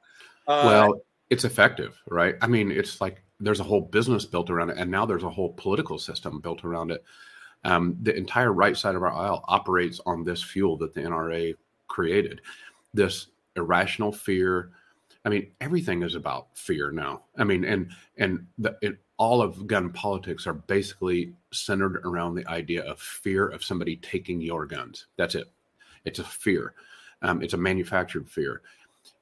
[0.48, 2.36] Uh, well, it's effective, right?
[2.42, 5.30] I mean, it's like there's a whole business built around it, and now there's a
[5.30, 7.04] whole political system built around it.
[7.64, 11.56] Um, the entire right side of our aisle operates on this fuel that the NRA
[11.88, 12.42] created.
[12.94, 14.72] This irrational fear.
[15.26, 17.24] I mean, everything is about fear now.
[17.38, 22.48] I mean, and and the, it, all of gun politics are basically centered around the
[22.48, 25.08] idea of fear of somebody taking your guns.
[25.18, 25.52] That's it.
[26.06, 26.74] It's a fear.
[27.22, 28.62] Um, it's a manufactured fear,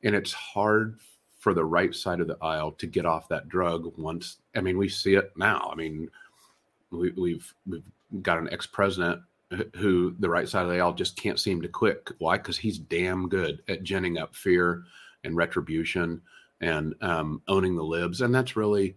[0.03, 0.99] and it's hard
[1.39, 4.37] for the right side of the aisle to get off that drug once.
[4.55, 5.69] I mean, we see it now.
[5.71, 6.09] I mean,
[6.91, 7.83] we, we've we've
[8.21, 9.21] got an ex president
[9.75, 12.07] who the right side of the aisle just can't seem to quit.
[12.19, 12.37] Why?
[12.37, 14.83] Because he's damn good at ginning up fear
[15.23, 16.21] and retribution
[16.61, 18.21] and um, owning the libs.
[18.21, 18.95] And that's really,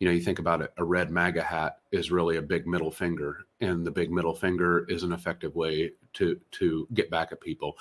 [0.00, 2.90] you know, you think about it, a red MAGA hat is really a big middle
[2.90, 7.40] finger, and the big middle finger is an effective way to to get back at
[7.40, 7.76] people.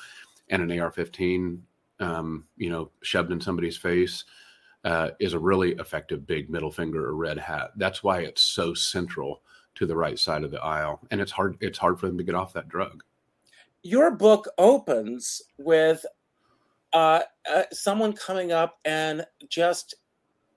[0.49, 1.60] And an AR-15,
[1.99, 4.25] um, you know, shoved in somebody's face.
[4.86, 7.71] Uh, is a really effective big middle finger or red hat.
[7.75, 9.41] That's why it's so central
[9.75, 11.58] to the right side of the aisle, and it's hard.
[11.60, 13.03] It's hard for them to get off that drug.
[13.84, 16.05] Your book opens with
[16.93, 19.95] uh, uh, someone coming up and just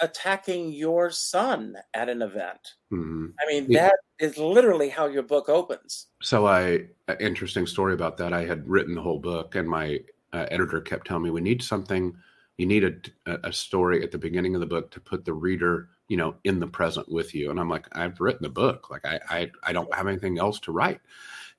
[0.02, 2.74] attacking your son at an event.
[2.92, 3.26] Mm-hmm.
[3.40, 3.88] I mean, yeah.
[3.88, 6.08] that is literally how your book opens.
[6.20, 6.86] So, I
[7.20, 8.34] interesting story about that.
[8.34, 10.00] I had written the whole book, and my
[10.34, 12.14] uh, editor kept telling me we need something.
[12.58, 15.88] You need a, a story at the beginning of the book to put the reader
[16.08, 19.02] you know in the present with you and i'm like i've written the book like
[19.06, 21.00] i i, I don't have anything else to write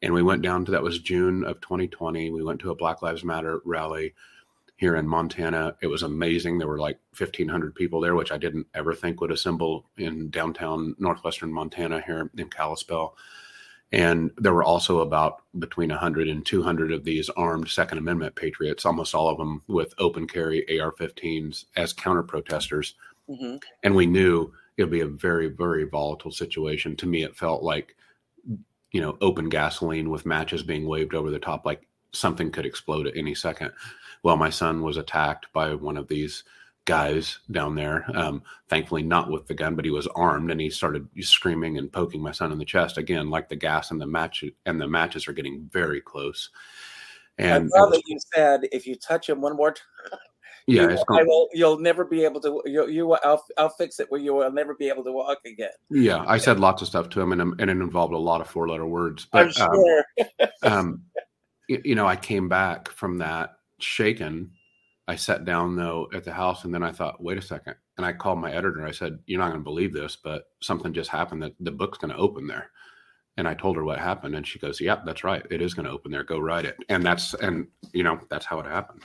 [0.03, 3.01] and we went down to that was june of 2020 we went to a black
[3.01, 4.13] lives matter rally
[4.83, 8.67] here in montana it was amazing there were like 1500 people there which i didn't
[8.73, 13.15] ever think would assemble in downtown northwestern montana here in kalispell
[13.91, 18.85] and there were also about between 100 and 200 of these armed second amendment patriots
[18.85, 22.95] almost all of them with open carry ar-15s as counter protesters
[23.29, 23.57] Mm-hmm.
[23.83, 26.95] And we knew it would be a very, very volatile situation.
[26.97, 27.95] To me, it felt like,
[28.91, 33.07] you know, open gasoline with matches being waved over the top, like something could explode
[33.07, 33.71] at any second.
[34.23, 36.43] Well, my son was attacked by one of these
[36.85, 38.05] guys down there.
[38.13, 41.91] Um, thankfully, not with the gun, but he was armed, and he started screaming and
[41.91, 44.87] poking my son in the chest again, like the gas and the match and the
[44.87, 46.49] matches are getting very close.
[47.37, 50.19] And I love that you said if you touch him one more time,
[50.67, 51.49] yeah, you, I will.
[51.51, 52.61] You'll never be able to.
[52.65, 55.71] You, you I'll, I'll fix it where you will never be able to walk again.
[55.89, 58.47] Yeah, I said lots of stuff to him, and, and it involved a lot of
[58.47, 59.27] four-letter words.
[59.29, 60.05] But, I'm um, sure.
[60.63, 61.01] Um, um,
[61.67, 64.51] you know, I came back from that shaken.
[65.07, 67.75] I sat down though at the house, and then I thought, wait a second.
[67.97, 68.85] And I called my editor.
[68.85, 71.97] I said, "You're not going to believe this, but something just happened that the book's
[71.97, 72.71] going to open there."
[73.37, 75.45] And I told her what happened, and she goes, "Yep, that's right.
[75.51, 76.23] It is going to open there.
[76.23, 79.03] Go write it." And that's and you know that's how it happened.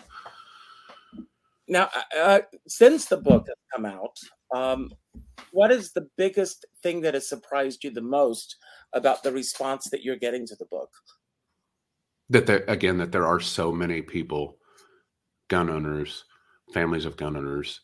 [1.68, 4.18] Now, uh, uh, since the book has come out,
[4.54, 4.90] um,
[5.52, 8.56] what is the biggest thing that has surprised you the most
[8.94, 10.90] about the response that you're getting to the book?
[12.30, 14.58] That there, again, that there are so many people
[15.48, 16.24] gun owners,
[16.74, 17.80] families of gun owners,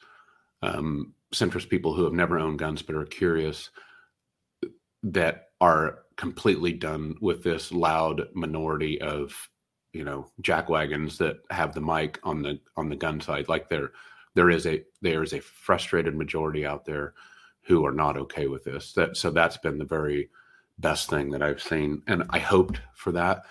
[0.63, 3.71] um, centrist people who have never owned guns but are curious
[5.03, 9.49] that are completely done with this loud minority of
[9.93, 13.49] you know jack wagons that have the mic on the on the gun side.
[13.49, 13.93] Like there
[14.35, 17.15] there is a there is a frustrated majority out there
[17.63, 18.93] who are not okay with this.
[18.93, 20.29] That so that's been the very
[20.79, 23.43] best thing that i've seen and i hoped for that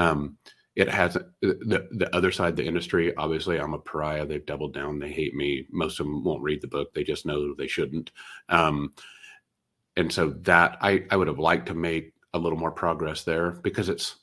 [0.00, 0.36] um
[0.76, 4.72] it has the the other side of the industry obviously i'm a pariah they've doubled
[4.72, 7.66] down they hate me most of them won't read the book they just know they
[7.66, 8.10] shouldn't.
[8.48, 8.92] Um
[9.96, 13.50] and so that I, I would have liked to make a little more progress there
[13.50, 14.16] because it's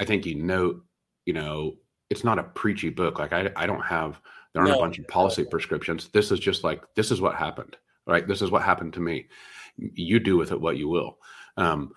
[0.00, 0.80] I think you know
[1.26, 1.74] you know
[2.08, 4.20] it's not a preachy book like I I don't have
[4.52, 4.78] there aren't no.
[4.78, 7.76] a bunch of policy prescriptions this is just like this is what happened
[8.06, 8.26] right?
[8.26, 9.28] This is what happened to me.
[9.76, 11.18] You do with it what you will.
[11.56, 11.92] Um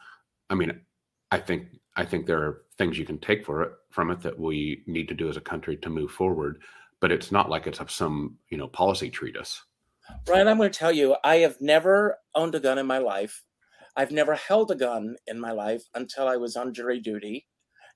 [0.49, 0.81] I mean
[1.29, 4.39] I think I think there are things you can take for it from it that
[4.39, 6.59] we need to do as a country to move forward
[6.99, 9.61] but it's not like it's of some you know policy treatise
[10.25, 13.43] Brian, I'm going to tell you, I have never owned a gun in my life.
[13.95, 17.47] I've never held a gun in my life until I was on jury duty.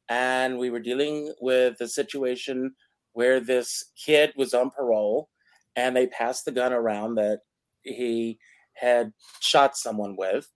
[0.10, 2.76] And we were dealing with a situation
[3.14, 5.30] where this kid was on parole
[5.76, 7.40] and they passed the gun around that
[7.84, 8.38] he
[8.74, 10.48] had shot someone with.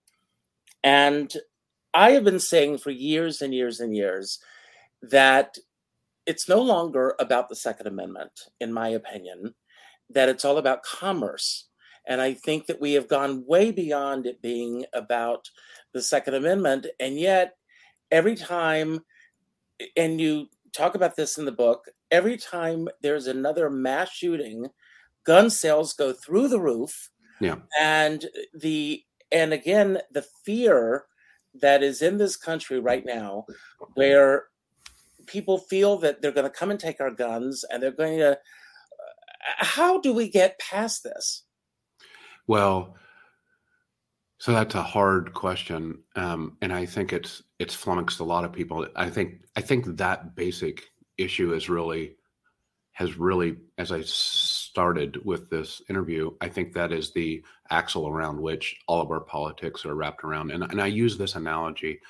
[0.84, 1.32] And
[1.92, 4.38] I have been saying for years and years and years
[5.02, 5.56] that
[6.26, 9.54] it's no longer about the Second Amendment, in my opinion
[10.10, 11.68] that it's all about commerce.
[12.06, 15.48] And I think that we have gone way beyond it being about
[15.92, 16.86] the Second Amendment.
[16.98, 17.56] And yet,
[18.10, 19.00] every time,
[19.96, 24.66] and you talk about this in the book, every time there's another mass shooting,
[25.24, 27.10] gun sales go through the roof.
[27.40, 27.56] Yeah.
[27.78, 31.04] And the, and again, the fear
[31.54, 33.46] that is in this country right now,
[33.94, 34.44] where
[35.26, 38.38] people feel that they're going to come and take our guns and they're going to
[39.42, 41.44] how do we get past this?
[42.46, 42.96] Well,
[44.38, 48.52] so that's a hard question, um, and I think it's it's flummoxed a lot of
[48.52, 48.86] people.
[48.96, 50.84] I think I think that basic
[51.18, 52.16] issue is really
[52.92, 54.02] has really, as I
[54.70, 59.20] started with this interview, I think that is the axle around which all of our
[59.20, 60.50] politics are wrapped around.
[60.52, 62.00] And, and I use this analogy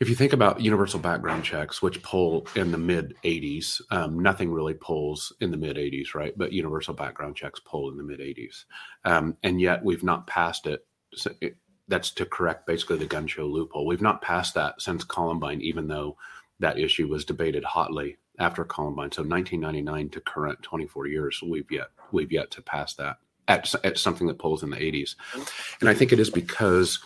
[0.00, 4.52] if you think about universal background checks, which pull in the mid 80s, um, nothing
[4.52, 6.36] really pulls in the mid 80s, right?
[6.36, 8.64] But universal background checks pull in the mid 80s.
[9.04, 10.86] Um, and yet we've not passed it.
[11.14, 11.56] So it.
[11.86, 13.86] That's to correct basically the gun show loophole.
[13.86, 16.16] We've not passed that since Columbine, even though
[16.58, 19.12] that issue was debated hotly after Columbine.
[19.12, 23.18] So 1999 to current 24 years, we've yet we've yet to pass that
[23.48, 25.16] at, at something that pulls in the 80s.
[25.32, 25.42] Mm-hmm.
[25.80, 26.98] And I think it is because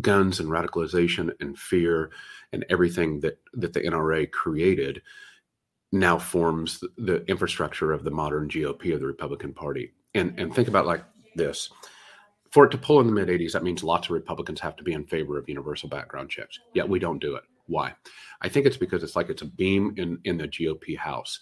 [0.00, 2.10] guns and radicalization and fear
[2.52, 5.02] and everything that that the NRA created
[5.92, 9.92] now forms the, the infrastructure of the modern GOP of the Republican Party.
[10.14, 11.04] And and think about like
[11.34, 11.70] this.
[12.50, 14.84] For it to pull in the mid 80s, that means lots of Republicans have to
[14.84, 16.60] be in favor of universal background checks.
[16.72, 17.42] Yet we don't do it.
[17.66, 17.94] Why?
[18.40, 21.40] I think it's because it's like it's a beam in, in the GOP house.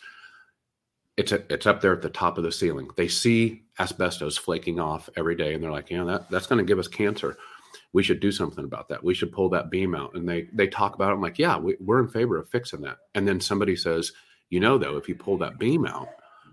[1.16, 2.88] It's a, it's up there at the top of the ceiling.
[2.96, 6.58] They see asbestos flaking off every day, and they're like, you know, that that's going
[6.58, 7.36] to give us cancer
[7.92, 9.04] we should do something about that.
[9.04, 10.14] We should pull that beam out.
[10.14, 11.14] And they they talk about it.
[11.14, 12.98] I'm like, yeah, we, are in favor of fixing that.
[13.14, 14.12] And then somebody says,
[14.50, 16.08] you know, though, if you pull that beam out,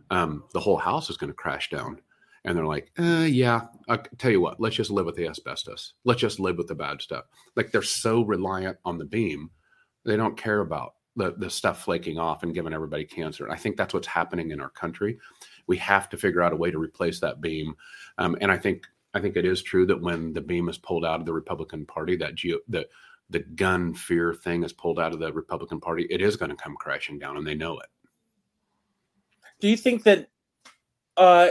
[0.09, 2.01] um, the whole house is going to crash down.
[2.45, 5.93] And they're like, uh, yeah, I tell you what, let's just live with the asbestos.
[6.05, 7.25] Let's just live with the bad stuff.
[7.55, 9.51] Like they're so reliant on the beam,
[10.05, 13.43] they don't care about the, the stuff flaking off and giving everybody cancer.
[13.43, 15.19] And I think that's what's happening in our country.
[15.67, 17.75] We have to figure out a way to replace that beam.
[18.17, 21.03] Um, and I think I think it is true that when the beam is pulled
[21.03, 22.87] out of the Republican Party, that geo, the
[23.29, 26.55] the gun fear thing is pulled out of the Republican Party, it is going to
[26.55, 27.87] come crashing down, and they know it.
[29.59, 30.29] Do you think that?
[31.17, 31.49] Uh,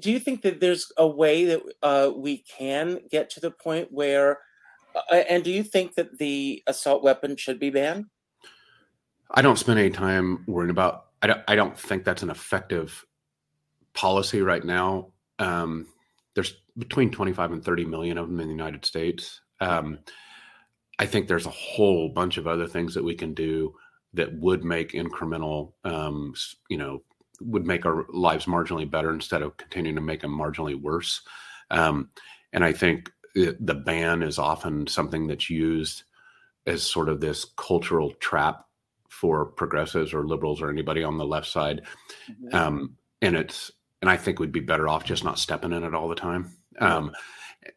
[0.00, 3.88] do you think that there's a way that uh, we can get to the point
[3.92, 4.40] where?
[4.96, 8.06] Uh, and do you think that the assault weapon should be banned?
[9.30, 11.06] I don't spend any time worrying about.
[11.22, 11.40] I don't.
[11.48, 13.04] I don't think that's an effective
[13.92, 15.12] policy right now.
[15.38, 15.86] Um,
[16.34, 19.40] there's between 25 and 30 million of them in the United States.
[19.60, 19.98] Um,
[20.98, 23.74] I think there's a whole bunch of other things that we can do
[24.14, 26.34] that would make incremental, um,
[26.68, 27.02] you know,
[27.40, 31.20] would make our lives marginally better instead of continuing to make them marginally worse.
[31.70, 32.10] Um,
[32.52, 36.04] and I think it, the ban is often something that's used
[36.66, 38.64] as sort of this cultural trap
[39.08, 41.82] for progressives or liberals or anybody on the left side.
[42.30, 42.56] Mm-hmm.
[42.56, 43.70] Um, and it's
[44.02, 46.50] and I think we'd be better off just not stepping in it all the time.
[46.80, 47.12] Um,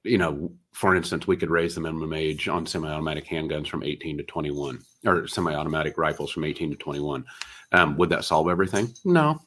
[0.04, 4.18] you know, for instance, we could raise the minimum age on semi-automatic handguns from 18
[4.18, 7.26] to 21, or semi-automatic rifles from 18 to 21.
[7.72, 8.94] Um, would that solve everything?
[9.06, 9.40] No,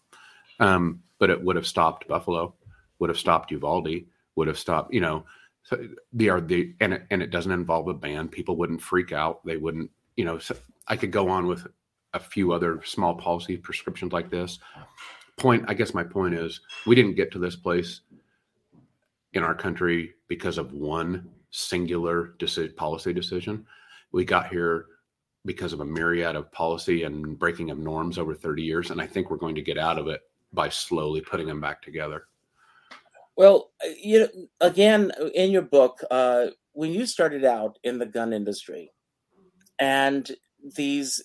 [0.61, 2.55] um, but it would have stopped Buffalo,
[2.99, 4.05] would have stopped Uvalde,
[4.37, 4.93] would have stopped.
[4.93, 5.25] You know,
[5.63, 8.29] so they are uh, the and it, and it doesn't involve a ban.
[8.29, 9.45] People wouldn't freak out.
[9.45, 9.91] They wouldn't.
[10.17, 10.57] You know, so
[10.89, 11.67] I could go on with
[12.15, 14.59] a few other small policy prescriptions like this.
[15.39, 15.65] Point.
[15.69, 18.01] I guess my point is we didn't get to this place
[19.33, 23.67] in our country because of one singular deci- policy decision.
[24.13, 24.87] We got here
[25.45, 28.91] because of a myriad of policy and breaking of norms over 30 years.
[28.91, 30.21] And I think we're going to get out of it
[30.53, 32.27] by slowly putting them back together.
[33.37, 34.29] Well, uh, you know,
[34.61, 38.93] again, in your book, uh, when you started out in the gun industry
[39.79, 40.31] and
[40.77, 41.23] these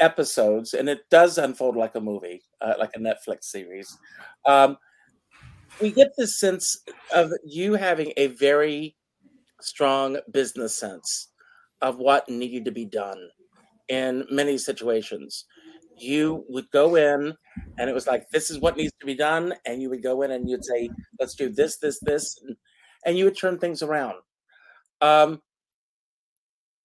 [0.00, 3.96] episodes, and it does unfold like a movie, uh, like a Netflix series,
[4.46, 4.78] um,
[5.80, 6.78] we get this sense
[7.14, 8.96] of you having a very
[9.60, 11.28] strong business sense
[11.82, 13.28] of what needed to be done
[13.88, 15.46] in many situations.
[15.98, 17.34] You would go in
[17.78, 19.54] and it was like, this is what needs to be done.
[19.66, 22.38] And you would go in and you'd say, let's do this, this, this.
[23.04, 24.16] And, you would turn things around.
[25.00, 25.40] Um,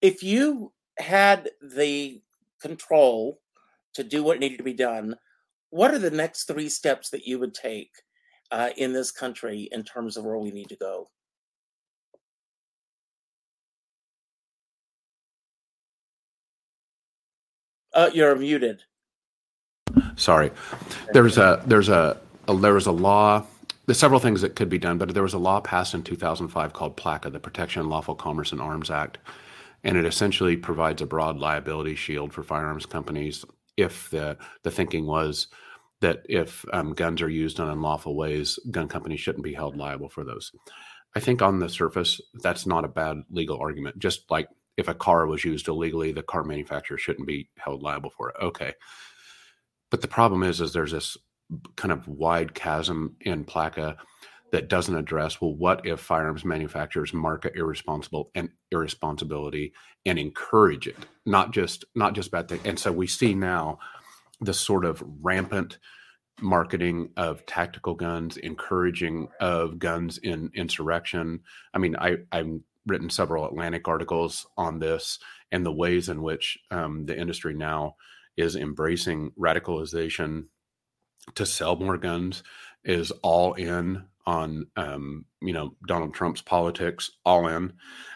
[0.00, 2.22] if you had the
[2.60, 3.40] control
[3.94, 5.16] to do what needed to be done,
[5.70, 7.90] what are the next three steps that you would take
[8.50, 11.10] uh, in this country in terms of where we need to go?
[17.92, 18.82] Uh, you're muted.
[20.16, 20.50] Sorry,
[21.12, 23.46] there's a there's a, a there was a law.
[23.86, 26.72] There's several things that could be done, but there was a law passed in 2005
[26.72, 29.18] called PLCAA, the Protection and Lawful Commerce in Arms Act,
[29.82, 33.44] and it essentially provides a broad liability shield for firearms companies
[33.76, 35.48] if the the thinking was
[36.00, 40.08] that if um, guns are used in unlawful ways, gun companies shouldn't be held liable
[40.08, 40.52] for those.
[41.16, 43.98] I think on the surface, that's not a bad legal argument.
[43.98, 48.10] Just like if a car was used illegally, the car manufacturer shouldn't be held liable
[48.10, 48.36] for it.
[48.42, 48.74] Okay.
[49.94, 51.16] But the problem is, is there's this
[51.76, 53.96] kind of wide chasm in PLCAA
[54.50, 59.72] that doesn't address well what if firearms manufacturers market irresponsible and irresponsibility
[60.04, 60.96] and encourage it?
[61.26, 63.78] Not just not just bad things and so we see now
[64.40, 65.78] the sort of rampant
[66.40, 71.38] marketing of tactical guns encouraging of guns in insurrection.
[71.72, 75.20] I mean i i'm written several Atlantic articles on this
[75.52, 77.94] and the ways in which um, the industry now
[78.36, 80.46] is embracing radicalization
[81.34, 82.42] to sell more guns
[82.84, 87.72] is all in on um, you know Donald Trump's politics, all in.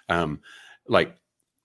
[0.08, 0.40] Um,
[0.88, 1.16] like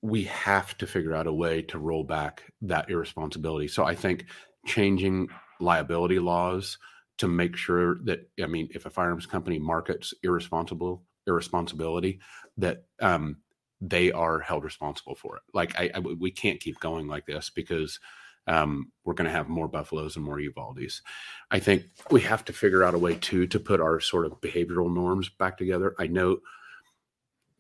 [0.01, 3.69] we have to figure out a way to roll back that irresponsibility.
[3.69, 4.25] So I think
[4.65, 5.29] changing
[5.61, 6.77] liability laws
[7.17, 12.19] to make sure that I mean, if a firearms company markets irresponsible irresponsibility,
[12.57, 13.37] that um,
[13.79, 15.43] they are held responsible for it.
[15.53, 17.99] Like I, I, we can't keep going like this because
[18.47, 21.01] um, we're going to have more buffaloes and more Uvaldes.
[21.51, 24.41] I think we have to figure out a way too to put our sort of
[24.41, 25.95] behavioral norms back together.
[25.97, 26.39] I know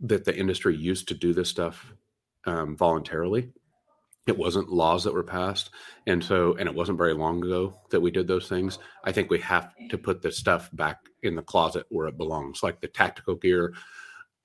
[0.01, 1.93] that the industry used to do this stuff
[2.45, 3.51] um, voluntarily.
[4.25, 5.69] It wasn't laws that were passed,
[6.07, 8.79] and so and it wasn't very long ago that we did those things.
[9.03, 12.63] I think we have to put this stuff back in the closet where it belongs,
[12.63, 13.73] like the tactical gear,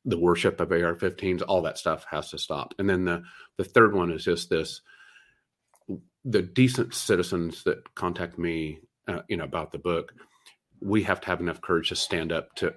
[0.05, 2.75] the worship of AR-15s, all that stuff has to stop.
[2.81, 3.23] And then the
[3.57, 4.81] the third one is just this:
[6.29, 10.13] the decent citizens that contact me, uh, you know, about the book,
[10.81, 12.75] we have to have enough courage to stand up to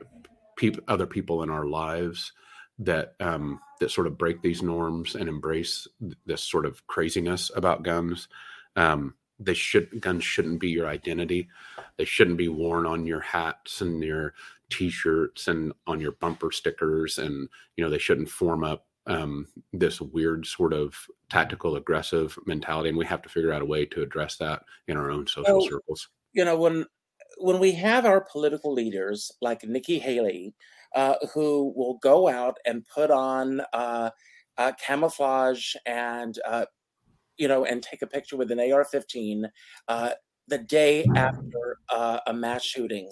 [0.57, 2.31] pe- other people in our lives
[2.79, 5.85] that um, that sort of break these norms and embrace
[6.25, 8.29] this sort of craziness about guns.
[8.75, 11.49] Um, they should guns shouldn't be your identity.
[11.97, 14.33] They shouldn't be worn on your hats and your
[14.69, 19.99] t-shirts and on your bumper stickers and you know they shouldn't form up um, this
[19.99, 20.95] weird sort of
[21.29, 24.97] tactical aggressive mentality and we have to figure out a way to address that in
[24.97, 26.09] our own social well, circles.
[26.33, 26.85] you know when
[27.37, 30.53] when we have our political leaders like nikki haley
[30.95, 34.09] uh, who will go out and put on uh,
[34.57, 36.65] uh, camouflage and uh,
[37.37, 39.45] you know and take a picture with an ar-15
[39.87, 40.11] uh,
[40.47, 43.09] the day after uh, a mass shooting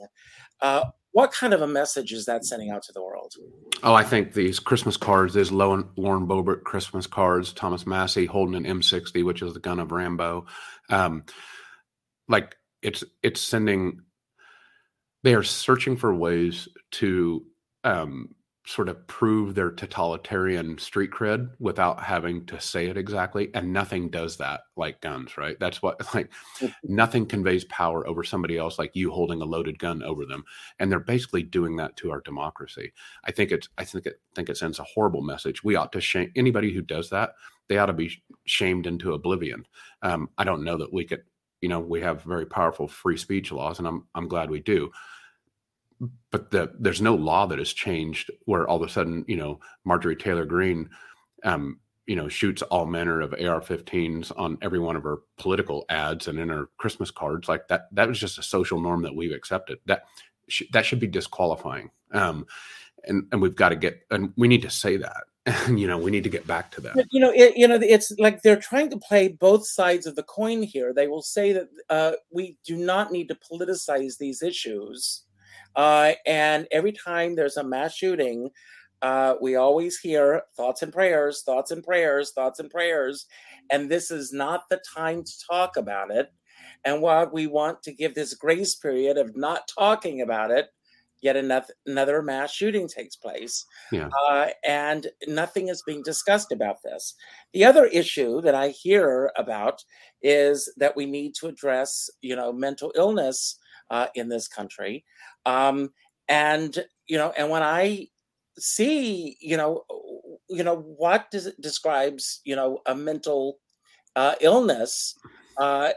[1.11, 3.33] what kind of a message is that sending out to the world?
[3.81, 8.55] Oh, I think these Christmas cards, these Lauren, Lauren Boebert Christmas cards, Thomas Massie holding
[8.55, 10.45] an M60, which is the gun of Rambo.
[10.89, 11.23] Um,
[12.27, 14.01] like it's it's sending.
[15.23, 17.45] They are searching for ways to
[17.83, 18.35] um,
[18.69, 24.11] sort of prove their totalitarian street cred without having to say it exactly and nothing
[24.11, 25.59] does that like guns right?
[25.59, 26.31] That's what like
[26.83, 30.43] nothing conveys power over somebody else like you holding a loaded gun over them
[30.77, 32.93] and they're basically doing that to our democracy.
[33.23, 35.63] I think it's i think it think it sends a horrible message.
[35.63, 37.31] We ought to shame anybody who does that
[37.69, 39.65] they ought to be shamed into oblivion.
[40.03, 41.23] Um, i don't know that we could
[41.61, 44.91] you know we have very powerful free speech laws and i'm i'm glad we do
[46.31, 49.59] but the, there's no law that has changed where all of a sudden, you know,
[49.83, 50.89] Marjorie Taylor Greene,
[51.43, 56.27] um, you know, shoots all manner of AR-15s on every one of her political ads
[56.27, 57.47] and in her Christmas cards.
[57.47, 59.79] Like that, that was just a social norm that we've accepted.
[59.85, 60.05] That
[60.47, 61.91] sh- that should be disqualifying.
[62.11, 62.45] Um,
[63.05, 65.23] and and we've got to get and we need to say that.
[65.65, 67.07] And you know, we need to get back to that.
[67.11, 70.21] You know, it, you know, it's like they're trying to play both sides of the
[70.21, 70.93] coin here.
[70.93, 75.23] They will say that uh, we do not need to politicize these issues
[75.75, 78.49] uh, and every time there's a mass shooting,
[79.01, 83.25] uh, we always hear thoughts and prayers, thoughts and prayers, thoughts and prayers.
[83.71, 86.31] And this is not the time to talk about it.
[86.85, 90.67] And while we want to give this grace period of not talking about it,
[91.21, 93.65] yet another, another mass shooting takes place.
[93.91, 94.09] Yeah.
[94.29, 97.15] Uh, and nothing is being discussed about this.
[97.53, 99.83] The other issue that I hear about
[100.21, 103.57] is that we need to address, you know, mental illness
[103.89, 105.05] uh, in this country.
[105.45, 105.91] Um,
[106.27, 106.77] and
[107.07, 108.07] you know, and when I
[108.57, 109.83] see, you know,
[110.49, 113.59] you know what does it describes, you know, a mental
[114.15, 115.15] uh, illness.
[115.57, 115.91] Uh,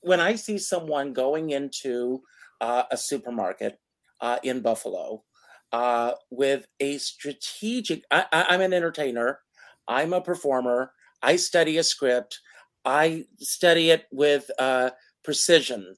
[0.00, 2.22] when I see someone going into
[2.60, 3.78] uh, a supermarket
[4.20, 5.24] uh, in Buffalo
[5.72, 9.40] uh, with a strategic, I, I'm an entertainer,
[9.86, 10.92] I'm a performer,
[11.22, 12.40] I study a script,
[12.84, 14.90] I study it with uh,
[15.24, 15.96] precision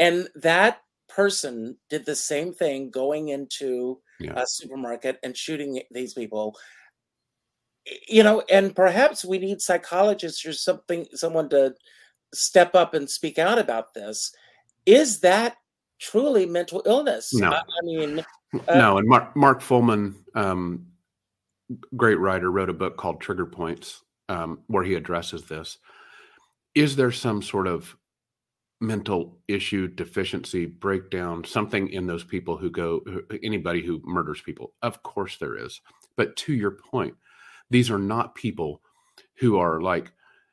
[0.00, 4.32] and that person did the same thing going into yeah.
[4.34, 6.56] a supermarket and shooting these people.
[8.08, 11.74] You know and perhaps we need psychologists or something someone to
[12.32, 14.32] step up and speak out about this.
[14.86, 15.56] Is that
[16.00, 17.32] truly mental illness?
[17.34, 17.50] No.
[17.50, 18.24] I, I mean
[18.68, 20.86] uh, no and mark mark follman um,
[21.96, 25.78] great writer wrote a book called trigger points um, where he addresses this.
[26.74, 27.96] Is there some sort of
[28.80, 33.02] mental issue, deficiency, breakdown, something in those people who go,
[33.42, 34.72] anybody who murders people.
[34.82, 35.80] Of course there is.
[36.16, 37.14] But to your point,
[37.68, 38.80] these are not people
[39.36, 40.12] who are like,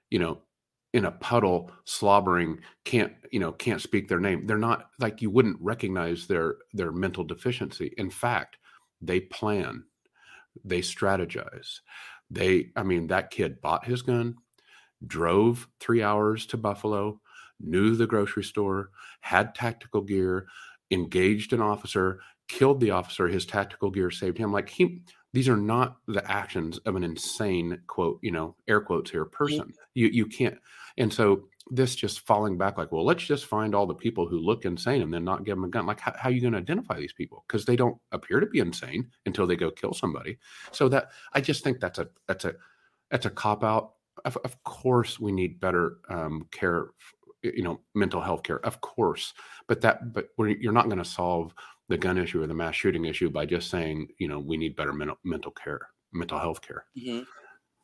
[0.10, 0.42] you know,
[0.94, 5.30] in a puddle slobbering can't you know can't speak their name they're not like you
[5.30, 8.58] wouldn't recognize their their mental deficiency in fact
[9.02, 9.84] they plan
[10.64, 11.82] they strategize
[12.32, 14.34] they i mean that kid bought his gun
[15.06, 17.20] drove 3 hours to buffalo
[17.60, 18.92] knew the grocery store,
[19.22, 20.48] had tactical gear,
[20.92, 23.28] engaged an officer, killed the officer.
[23.28, 24.52] His tactical gear saved him.
[24.52, 25.02] Like he,
[25.34, 29.74] these are not the actions of an insane quote, you know, air quotes here person.
[29.94, 30.58] You you can't.
[30.98, 34.40] And so this just falling back like, well, let's just find all the people who
[34.40, 35.86] look insane and then not give them a gun.
[35.86, 37.44] Like, how, how are you going to identify these people?
[37.48, 40.38] Because they don't appear to be insane until they go kill somebody.
[40.72, 42.56] So that I just think that's a that's a
[43.12, 43.94] that's a cop out.
[44.26, 46.88] Of, of course, we need better um, care
[47.56, 49.34] you know mental health care of course
[49.68, 50.30] but that but
[50.60, 51.54] you're not going to solve
[51.90, 54.76] the gun issue or the mass shooting issue by just saying you know we need
[54.76, 57.24] better mental mental care mental health care mm-hmm.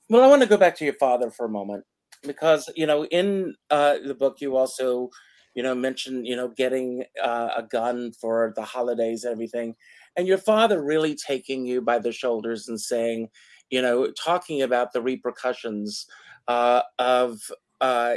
[0.09, 1.83] well i want to go back to your father for a moment
[2.23, 5.09] because you know in uh, the book you also
[5.55, 9.75] you know mentioned you know getting uh, a gun for the holidays and everything
[10.15, 13.29] and your father really taking you by the shoulders and saying
[13.69, 16.07] you know talking about the repercussions
[16.47, 17.39] uh, of
[17.81, 18.15] uh,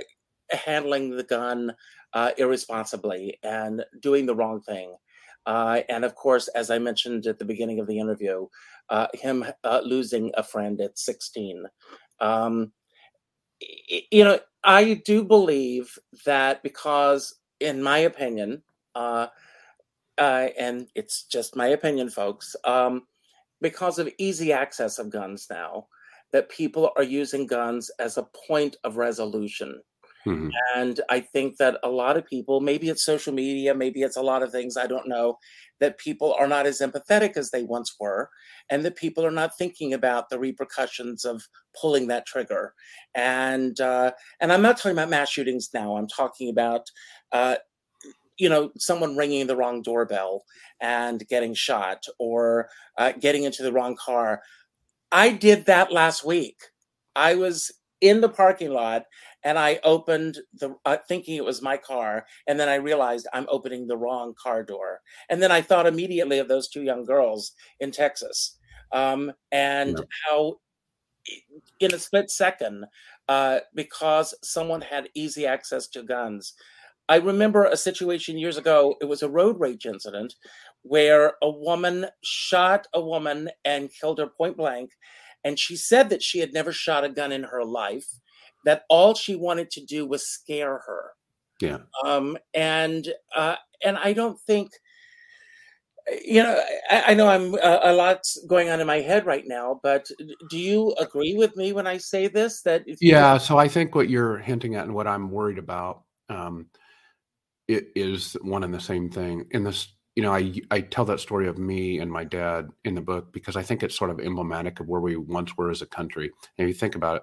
[0.51, 1.75] handling the gun
[2.13, 4.95] uh, irresponsibly and doing the wrong thing.
[5.47, 8.47] Uh, and of course, as I mentioned at the beginning of the interview,
[8.89, 11.65] uh, him uh, losing a friend at 16.
[12.21, 12.73] Um,
[14.11, 18.63] you know, I do believe that because, in my opinion,
[18.95, 19.29] uh,
[20.19, 23.03] uh, and it's just my opinion, folks, um,
[23.61, 25.87] because of easy access of guns now,
[26.33, 29.81] that people are using guns as a point of resolution.
[30.27, 30.49] Mm-hmm.
[30.75, 34.23] And I think that a lot of people, maybe it's social media, maybe it's a
[34.23, 35.39] lot of things, I don't know,
[35.81, 38.31] that people are not as empathetic as they once were,
[38.71, 41.43] and that people are not thinking about the repercussions of
[41.81, 42.75] pulling that trigger.
[43.15, 45.97] And uh, and I'm not talking about mass shootings now.
[45.97, 46.91] I'm talking about
[47.33, 47.57] uh,
[48.39, 50.43] you know someone ringing the wrong doorbell
[50.81, 52.69] and getting shot, or
[52.99, 54.43] uh, getting into the wrong car.
[55.13, 56.57] I did that last week.
[57.15, 57.71] I was
[58.01, 59.05] in the parking lot
[59.43, 63.47] and I opened the uh, thinking it was my car and then I realized I'm
[63.49, 65.01] opening the wrong car door.
[65.31, 68.59] And then I thought immediately of those two young girls in Texas.
[68.93, 70.05] Um, and yeah.
[70.29, 70.57] how
[71.81, 72.85] in a split second
[73.29, 76.55] uh, because someone had easy access to guns.
[77.09, 80.35] I remember a situation years ago it was a road rage incident
[80.83, 84.91] where a woman shot a woman and killed her point blank
[85.47, 88.09] and she said that she had never shot a gun in her life,
[88.65, 91.13] that all she wanted to do was scare her.
[91.61, 91.79] Yeah.
[92.05, 94.73] Um, and uh, and I don't think,
[96.25, 99.45] you know, I, I know I'm uh, a lot going on in my head right
[99.47, 100.11] now, but
[100.51, 102.63] do you agree with me when I say this?
[102.63, 103.39] That yeah.
[103.39, 106.67] So I think what you're hinting at and what I'm worried about um,
[107.69, 109.47] it is one and the same thing.
[109.53, 112.95] In this you know, I I tell that story of me and my dad in
[112.95, 115.83] the book because I think it's sort of emblematic of where we once were as
[115.83, 116.33] a country.
[116.59, 117.23] And you think about it,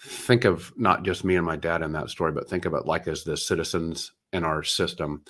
[0.00, 2.86] think of not just me and my dad in that story, but think of it
[2.86, 5.22] like as the citizens in our system.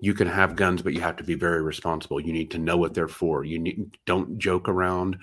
[0.00, 2.20] You can have guns, but you have to be very responsible.
[2.20, 3.44] You need to know what they're for.
[3.44, 5.18] You need don't joke around.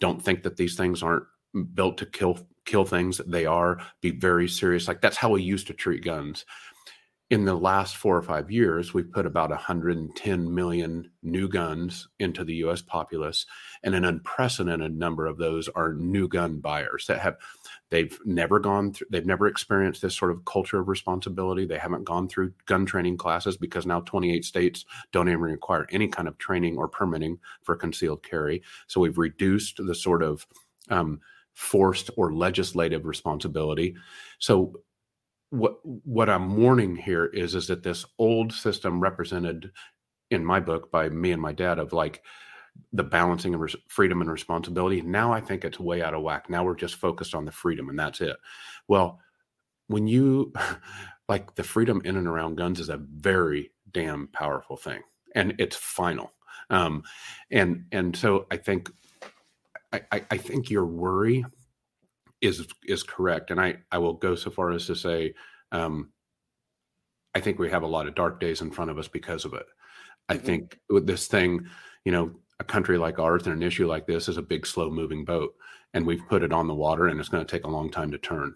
[0.00, 1.24] Don't think that these things aren't
[1.74, 3.20] built to kill kill things.
[3.28, 3.78] They are.
[4.00, 4.88] Be very serious.
[4.88, 6.44] Like that's how we used to treat guns
[7.30, 12.44] in the last four or five years, we've put about 110 million new guns into
[12.44, 13.46] the US populace,
[13.82, 17.36] and an unprecedented number of those are new gun buyers that have
[17.90, 21.64] they've never gone through they've never experienced this sort of culture of responsibility.
[21.64, 26.08] They haven't gone through gun training classes because now 28 states don't even require any
[26.08, 28.62] kind of training or permitting for concealed carry.
[28.86, 30.46] So we've reduced the sort of
[30.90, 31.20] um,
[31.54, 33.96] forced or legislative responsibility.
[34.38, 34.74] So
[35.54, 39.70] what what I'm warning here is is that this old system represented
[40.30, 42.22] in my book by me and my dad of like
[42.92, 45.00] the balancing of res- freedom and responsibility.
[45.00, 46.50] Now I think it's way out of whack.
[46.50, 48.36] Now we're just focused on the freedom and that's it.
[48.88, 49.20] Well,
[49.86, 50.52] when you
[51.28, 55.02] like the freedom in and around guns is a very damn powerful thing
[55.34, 56.32] and it's final.
[56.70, 57.04] Um,
[57.50, 58.90] and and so I think
[59.92, 61.44] I, I think your worry
[62.44, 65.34] is is correct, and I I will go so far as to say,
[65.72, 66.10] um,
[67.34, 69.54] I think we have a lot of dark days in front of us because of
[69.54, 69.66] it.
[70.28, 70.46] I mm-hmm.
[70.46, 71.66] think with this thing,
[72.04, 74.90] you know, a country like ours and an issue like this is a big, slow
[74.90, 75.54] moving boat,
[75.92, 78.10] and we've put it on the water, and it's going to take a long time
[78.12, 78.54] to turn.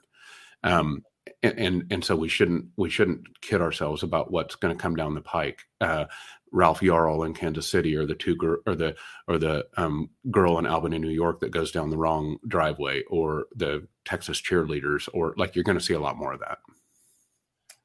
[0.62, 1.02] Um,
[1.42, 5.14] and, and, so we shouldn't we shouldn't kid ourselves about what's going to come down
[5.14, 5.60] the pike.
[5.80, 6.06] Uh,
[6.52, 10.58] Ralph Yarl in Kansas City, or the two girl, or the or the um, girl
[10.58, 15.34] in Albany, New York, that goes down the wrong driveway, or the Texas cheerleaders, or
[15.36, 16.58] like you're going to see a lot more of that.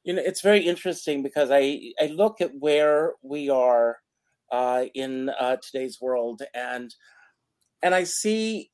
[0.04, 3.98] You know, it's very interesting because I I look at where we are
[4.50, 6.94] uh, in uh, today's world, and
[7.82, 8.70] and I see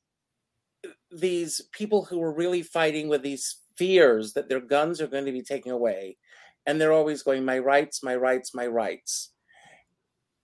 [1.11, 5.39] these people who are really fighting with these fears that their guns are going to
[5.39, 6.17] be taken away,
[6.65, 9.31] and they're always going, "My rights, my rights, my rights."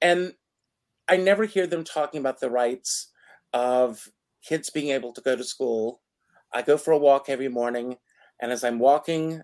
[0.01, 0.33] and
[1.07, 3.11] I never hear them talking about the rights
[3.53, 4.09] of
[4.43, 6.01] kids being able to go to school.
[6.53, 7.97] I go for a walk every morning,
[8.41, 9.41] and as I'm walking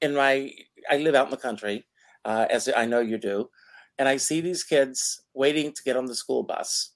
[0.00, 0.52] in my,
[0.90, 1.86] I live out in the country,
[2.24, 3.50] uh, as I know you do,
[3.98, 6.92] and I see these kids waiting to get on the school bus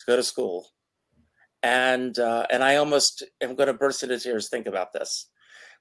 [0.00, 0.68] to go to school,
[1.62, 4.48] and uh, and I almost am going to burst into tears.
[4.48, 5.28] Think about this: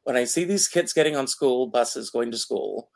[0.05, 2.89] when I see these kids getting on school buses going to school,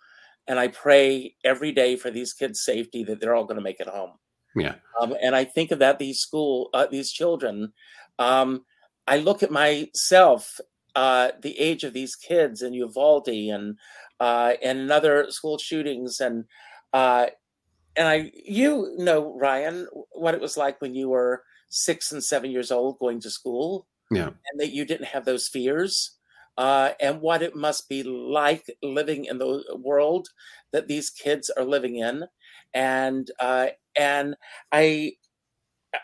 [0.47, 3.79] and I pray every day for these kids' safety that they're all going to make
[3.79, 4.11] it home.
[4.55, 4.75] Yeah.
[5.01, 7.73] Um, and I think of that these school uh, these children.
[8.19, 8.63] Um,
[9.07, 10.59] I look at myself,
[10.95, 13.77] uh, the age of these kids in Uvalde and
[14.19, 16.45] uh, and other school shootings, and
[16.93, 17.27] uh,
[17.95, 22.51] and I you know Ryan what it was like when you were six and seven
[22.51, 23.87] years old going to school.
[24.11, 24.29] Yeah.
[24.51, 26.18] And that you didn't have those fears
[26.59, 30.27] uh, and what it must be like living in the world
[30.73, 32.25] that these kids are living in.
[32.73, 34.35] And uh, and
[34.69, 35.13] I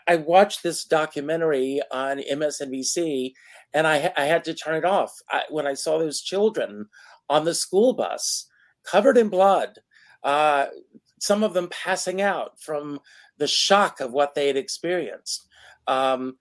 [0.08, 3.34] I watched this documentary on MSNBC,
[3.74, 6.86] and I I had to turn it off I, when I saw those children
[7.28, 8.46] on the school bus
[8.82, 9.78] covered in blood.
[10.24, 10.68] Uh,
[11.20, 12.98] some of them passing out from
[13.36, 15.46] the shock of what they had experienced.
[15.86, 16.38] Um,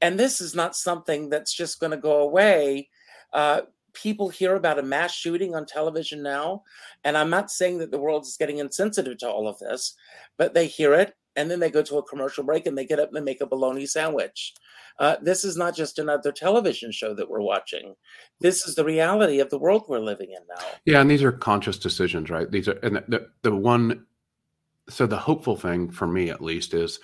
[0.00, 2.90] and this is not something that's just going to go away
[3.36, 3.60] uh,
[3.92, 6.62] people hear about a mass shooting on television now,
[7.04, 9.94] and I'm not saying that the world is getting insensitive to all of this,
[10.36, 12.98] but they hear it and then they go to a commercial break and they get
[12.98, 14.54] up and they make a bologna sandwich.
[14.98, 17.94] Uh, this is not just another television show that we're watching.
[18.40, 20.64] This is the reality of the world we're living in now.
[20.86, 22.50] Yeah, and these are conscious decisions, right?
[22.50, 24.06] These are, and the, the one,
[24.88, 26.98] so the hopeful thing for me at least is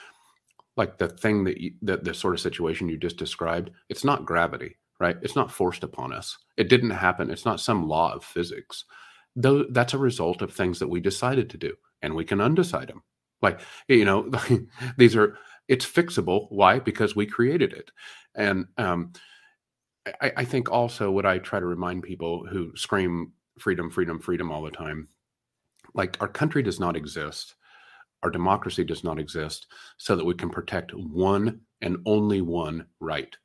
[0.78, 3.70] like the thing that you, that the sort of situation you just described.
[3.90, 5.16] It's not gravity right?
[5.20, 6.38] It's not forced upon us.
[6.56, 7.30] It didn't happen.
[7.30, 8.84] It's not some law of physics.
[9.34, 12.86] Though that's a result of things that we decided to do, and we can undecide
[12.86, 13.02] them.
[13.42, 14.30] Like you know,
[14.96, 15.36] these are
[15.68, 16.46] it's fixable.
[16.50, 16.78] Why?
[16.78, 17.90] Because we created it,
[18.34, 19.12] and um,
[20.20, 24.52] I, I think also what I try to remind people who scream freedom, freedom, freedom
[24.52, 25.08] all the time,
[25.94, 27.56] like our country does not exist
[28.22, 33.36] our democracy does not exist so that we can protect one and only one right.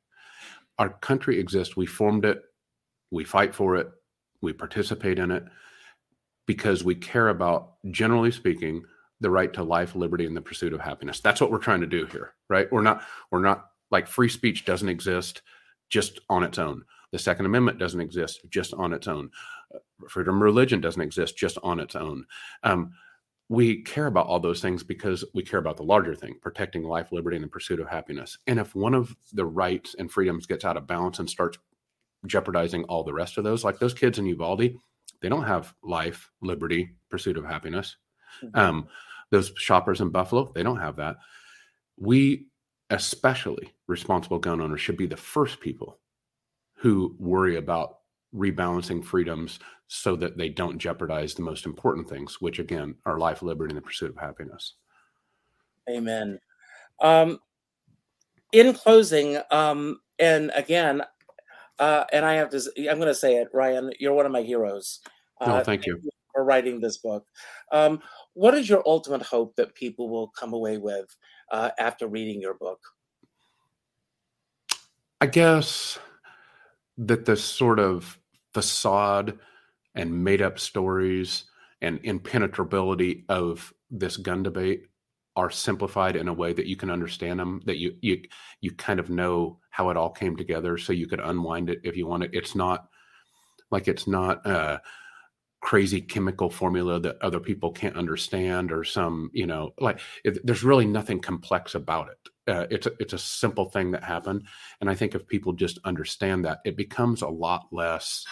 [0.78, 1.76] Our country exists.
[1.76, 2.42] We formed it.
[3.10, 3.88] We fight for it.
[4.42, 5.44] We participate in it
[6.46, 8.82] because we care about, generally speaking,
[9.20, 11.20] the right to life, liberty, and the pursuit of happiness.
[11.20, 12.70] That's what we're trying to do here, right?
[12.70, 15.42] We're not, we're not like free speech doesn't exist
[15.90, 16.84] just on its own.
[17.10, 19.30] The Second Amendment doesn't exist just on its own.
[20.08, 22.24] Freedom of religion doesn't exist just on its own.
[22.62, 22.92] Um,
[23.48, 27.12] we care about all those things because we care about the larger thing protecting life
[27.12, 28.38] liberty and the pursuit of happiness.
[28.46, 31.58] And if one of the rights and freedoms gets out of balance and starts
[32.26, 34.74] jeopardizing all the rest of those like those kids in uvalde
[35.20, 37.96] they don't have life liberty pursuit of happiness.
[38.42, 38.58] Mm-hmm.
[38.58, 38.88] um,
[39.30, 41.16] those shoppers in buffalo they don't have that.
[41.96, 42.46] We
[42.90, 45.98] especially responsible gun owners should be the first people
[46.74, 47.98] who worry about
[48.34, 49.58] rebalancing freedoms
[49.88, 53.78] so that they don't jeopardize the most important things, which again are life, liberty, and
[53.78, 54.74] the pursuit of happiness.
[55.90, 56.38] Amen.
[57.00, 57.38] Um,
[58.52, 61.02] in closing, um, and again,
[61.78, 62.60] uh, and I have to,
[62.90, 65.00] I'm going to say it, Ryan, you're one of my heroes.
[65.40, 66.00] Uh, thank you
[66.34, 67.24] for writing this book.
[67.72, 68.00] Um,
[68.34, 71.06] what is your ultimate hope that people will come away with
[71.50, 72.80] uh, after reading your book?
[75.20, 75.98] I guess
[76.98, 78.18] that the sort of
[78.52, 79.38] facade
[79.98, 81.44] and made up stories
[81.80, 84.84] and impenetrability of this gun debate
[85.36, 88.20] are simplified in a way that you can understand them that you you
[88.60, 91.96] you kind of know how it all came together so you could unwind it if
[91.96, 92.88] you want it it's not
[93.70, 94.80] like it's not a
[95.60, 100.62] crazy chemical formula that other people can't understand or some you know like it, there's
[100.62, 102.52] really nothing complex about it.
[102.52, 104.42] Uh, it's a, it's a simple thing that happened,
[104.80, 108.24] and I think if people just understand that, it becomes a lot less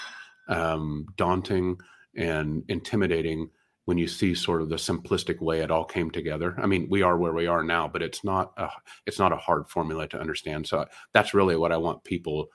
[0.48, 1.78] um, daunting
[2.16, 3.50] and intimidating
[3.84, 6.56] when you see sort of the simplistic way it all came together.
[6.58, 8.68] I mean, we are where we are now, but it's not a,
[9.06, 10.66] it's not a hard formula to understand.
[10.66, 12.48] So that's really what I want people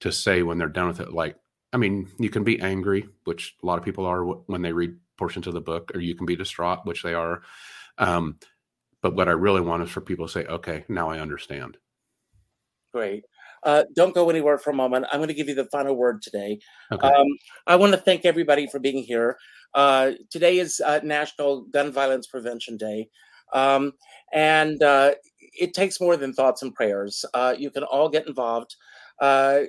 [0.00, 1.12] to say when they're done with it.
[1.12, 1.36] Like,
[1.72, 4.94] I mean, you can be angry, which a lot of people are when they read
[5.18, 7.42] portions of the book, or you can be distraught, which they are.
[7.98, 8.38] Um,
[9.02, 11.78] but what I really want is for people to say, okay, now I understand.
[12.92, 13.24] Great.
[13.66, 15.06] Uh, don't go anywhere for a moment.
[15.12, 16.60] I'm going to give you the final word today.
[16.92, 17.06] Okay.
[17.06, 17.26] Um,
[17.66, 19.36] I want to thank everybody for being here.
[19.74, 23.08] Uh, today is uh, National Gun Violence Prevention Day.
[23.52, 23.92] Um,
[24.32, 27.24] and uh, it takes more than thoughts and prayers.
[27.34, 28.76] Uh, you can all get involved.
[29.20, 29.62] Uh,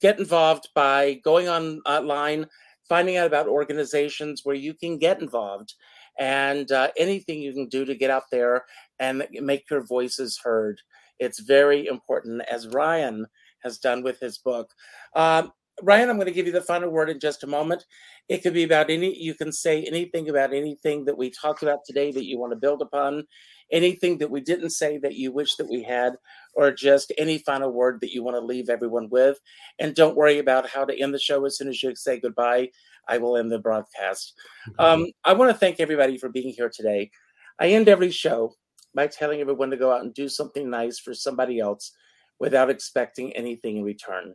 [0.00, 2.46] get involved by going on online,
[2.88, 5.74] finding out about organizations where you can get involved
[6.18, 8.64] and uh, anything you can do to get out there
[8.98, 10.80] and make your voices heard.
[11.18, 13.26] It's very important, as Ryan
[13.62, 14.70] has done with his book.
[15.14, 15.52] Um,
[15.82, 17.84] Ryan, I'm going to give you the final word in just a moment.
[18.28, 21.80] It could be about any, you can say anything about anything that we talked about
[21.84, 23.26] today that you want to build upon,
[23.72, 26.14] anything that we didn't say that you wish that we had,
[26.54, 29.38] or just any final word that you want to leave everyone with.
[29.78, 32.70] And don't worry about how to end the show as soon as you say goodbye.
[33.08, 34.32] I will end the broadcast.
[34.78, 37.10] Um, I want to thank everybody for being here today.
[37.58, 38.54] I end every show
[38.94, 41.92] by telling everyone to go out and do something nice for somebody else
[42.38, 44.34] without expecting anything in return.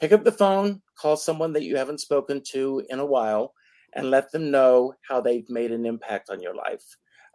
[0.00, 3.54] Pick up the phone, call someone that you haven't spoken to in a while,
[3.94, 6.84] and let them know how they've made an impact on your life.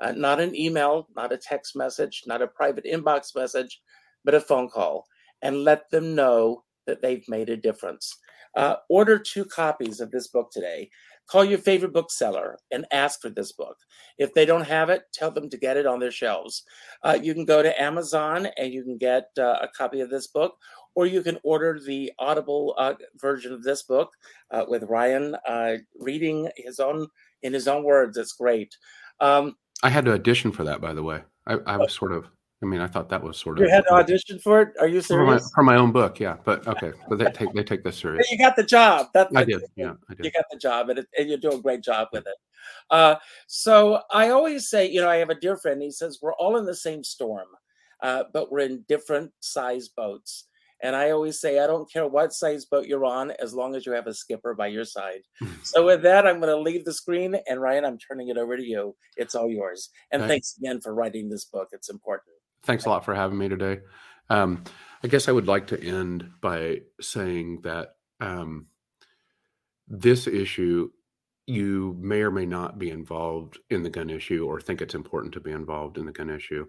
[0.02, 3.82] Uh, not an email, not a text message, not a private inbox message,
[4.26, 5.06] but a phone call.
[5.42, 8.18] And let them know that they've made a difference.
[8.56, 10.90] Uh, order two copies of this book today.
[11.30, 13.78] Call your favorite bookseller and ask for this book.
[14.18, 16.64] If they don't have it, tell them to get it on their shelves.
[17.04, 20.28] Uh, you can go to Amazon and you can get uh, a copy of this
[20.28, 20.56] book,
[20.96, 24.12] or you can order the Audible uh, version of this book
[24.52, 27.08] uh, with Ryan uh, reading his own
[27.44, 28.18] in his own words.
[28.18, 28.76] It's great.
[29.20, 31.22] Um, I had to audition for that, by the way.
[31.46, 32.26] I, I was sort of
[32.62, 33.66] I mean, I thought that was sort of.
[33.66, 34.70] You had to audition for it.
[34.80, 35.44] Are you serious?
[35.54, 36.38] For my, for my own book, yeah.
[36.44, 38.32] But okay, but they take they take this serious.
[38.32, 39.08] You got the job.
[39.14, 39.62] That's I did.
[39.76, 40.26] Yeah, I did.
[40.26, 42.36] You got the job, and, it, and you do a great job with it.
[42.90, 45.82] Uh, so I always say, you know, I have a dear friend.
[45.82, 47.48] He says we're all in the same storm,
[48.02, 50.46] uh, but we're in different size boats.
[50.82, 53.86] And I always say, I don't care what size boat you're on, as long as
[53.86, 55.22] you have a skipper by your side.
[55.64, 58.58] so with that, I'm going to leave the screen, and Ryan, I'm turning it over
[58.58, 58.96] to you.
[59.16, 59.90] It's all yours.
[60.12, 61.70] And thanks again for writing this book.
[61.72, 63.80] It's important thanks a lot for having me today.
[64.30, 64.64] Um,
[65.04, 68.68] I guess I would like to end by saying that um,
[69.88, 70.90] this issue,
[71.46, 75.34] you may or may not be involved in the gun issue or think it's important
[75.34, 76.66] to be involved in the gun issue.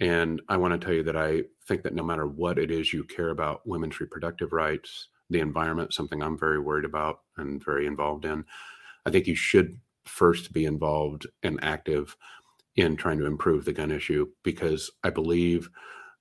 [0.00, 2.92] And I want to tell you that I think that no matter what it is
[2.92, 7.86] you care about women's reproductive rights, the environment, something I'm very worried about and very
[7.86, 8.44] involved in,
[9.06, 12.16] I think you should first be involved and active
[12.76, 15.68] in trying to improve the gun issue because I believe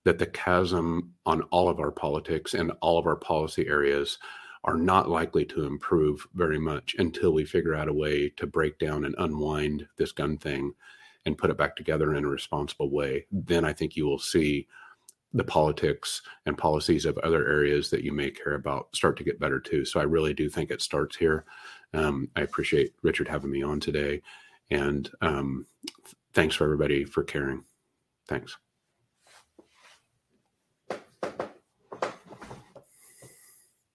[0.03, 4.17] that the chasm on all of our politics and all of our policy areas
[4.63, 8.77] are not likely to improve very much until we figure out a way to break
[8.79, 10.73] down and unwind this gun thing
[11.25, 13.25] and put it back together in a responsible way.
[13.31, 14.67] Then I think you will see
[15.33, 19.39] the politics and policies of other areas that you may care about start to get
[19.39, 19.85] better too.
[19.85, 21.45] So I really do think it starts here.
[21.93, 24.21] Um, I appreciate Richard having me on today.
[24.71, 25.65] And um,
[26.33, 27.63] thanks for everybody for caring.
[28.27, 28.57] Thanks.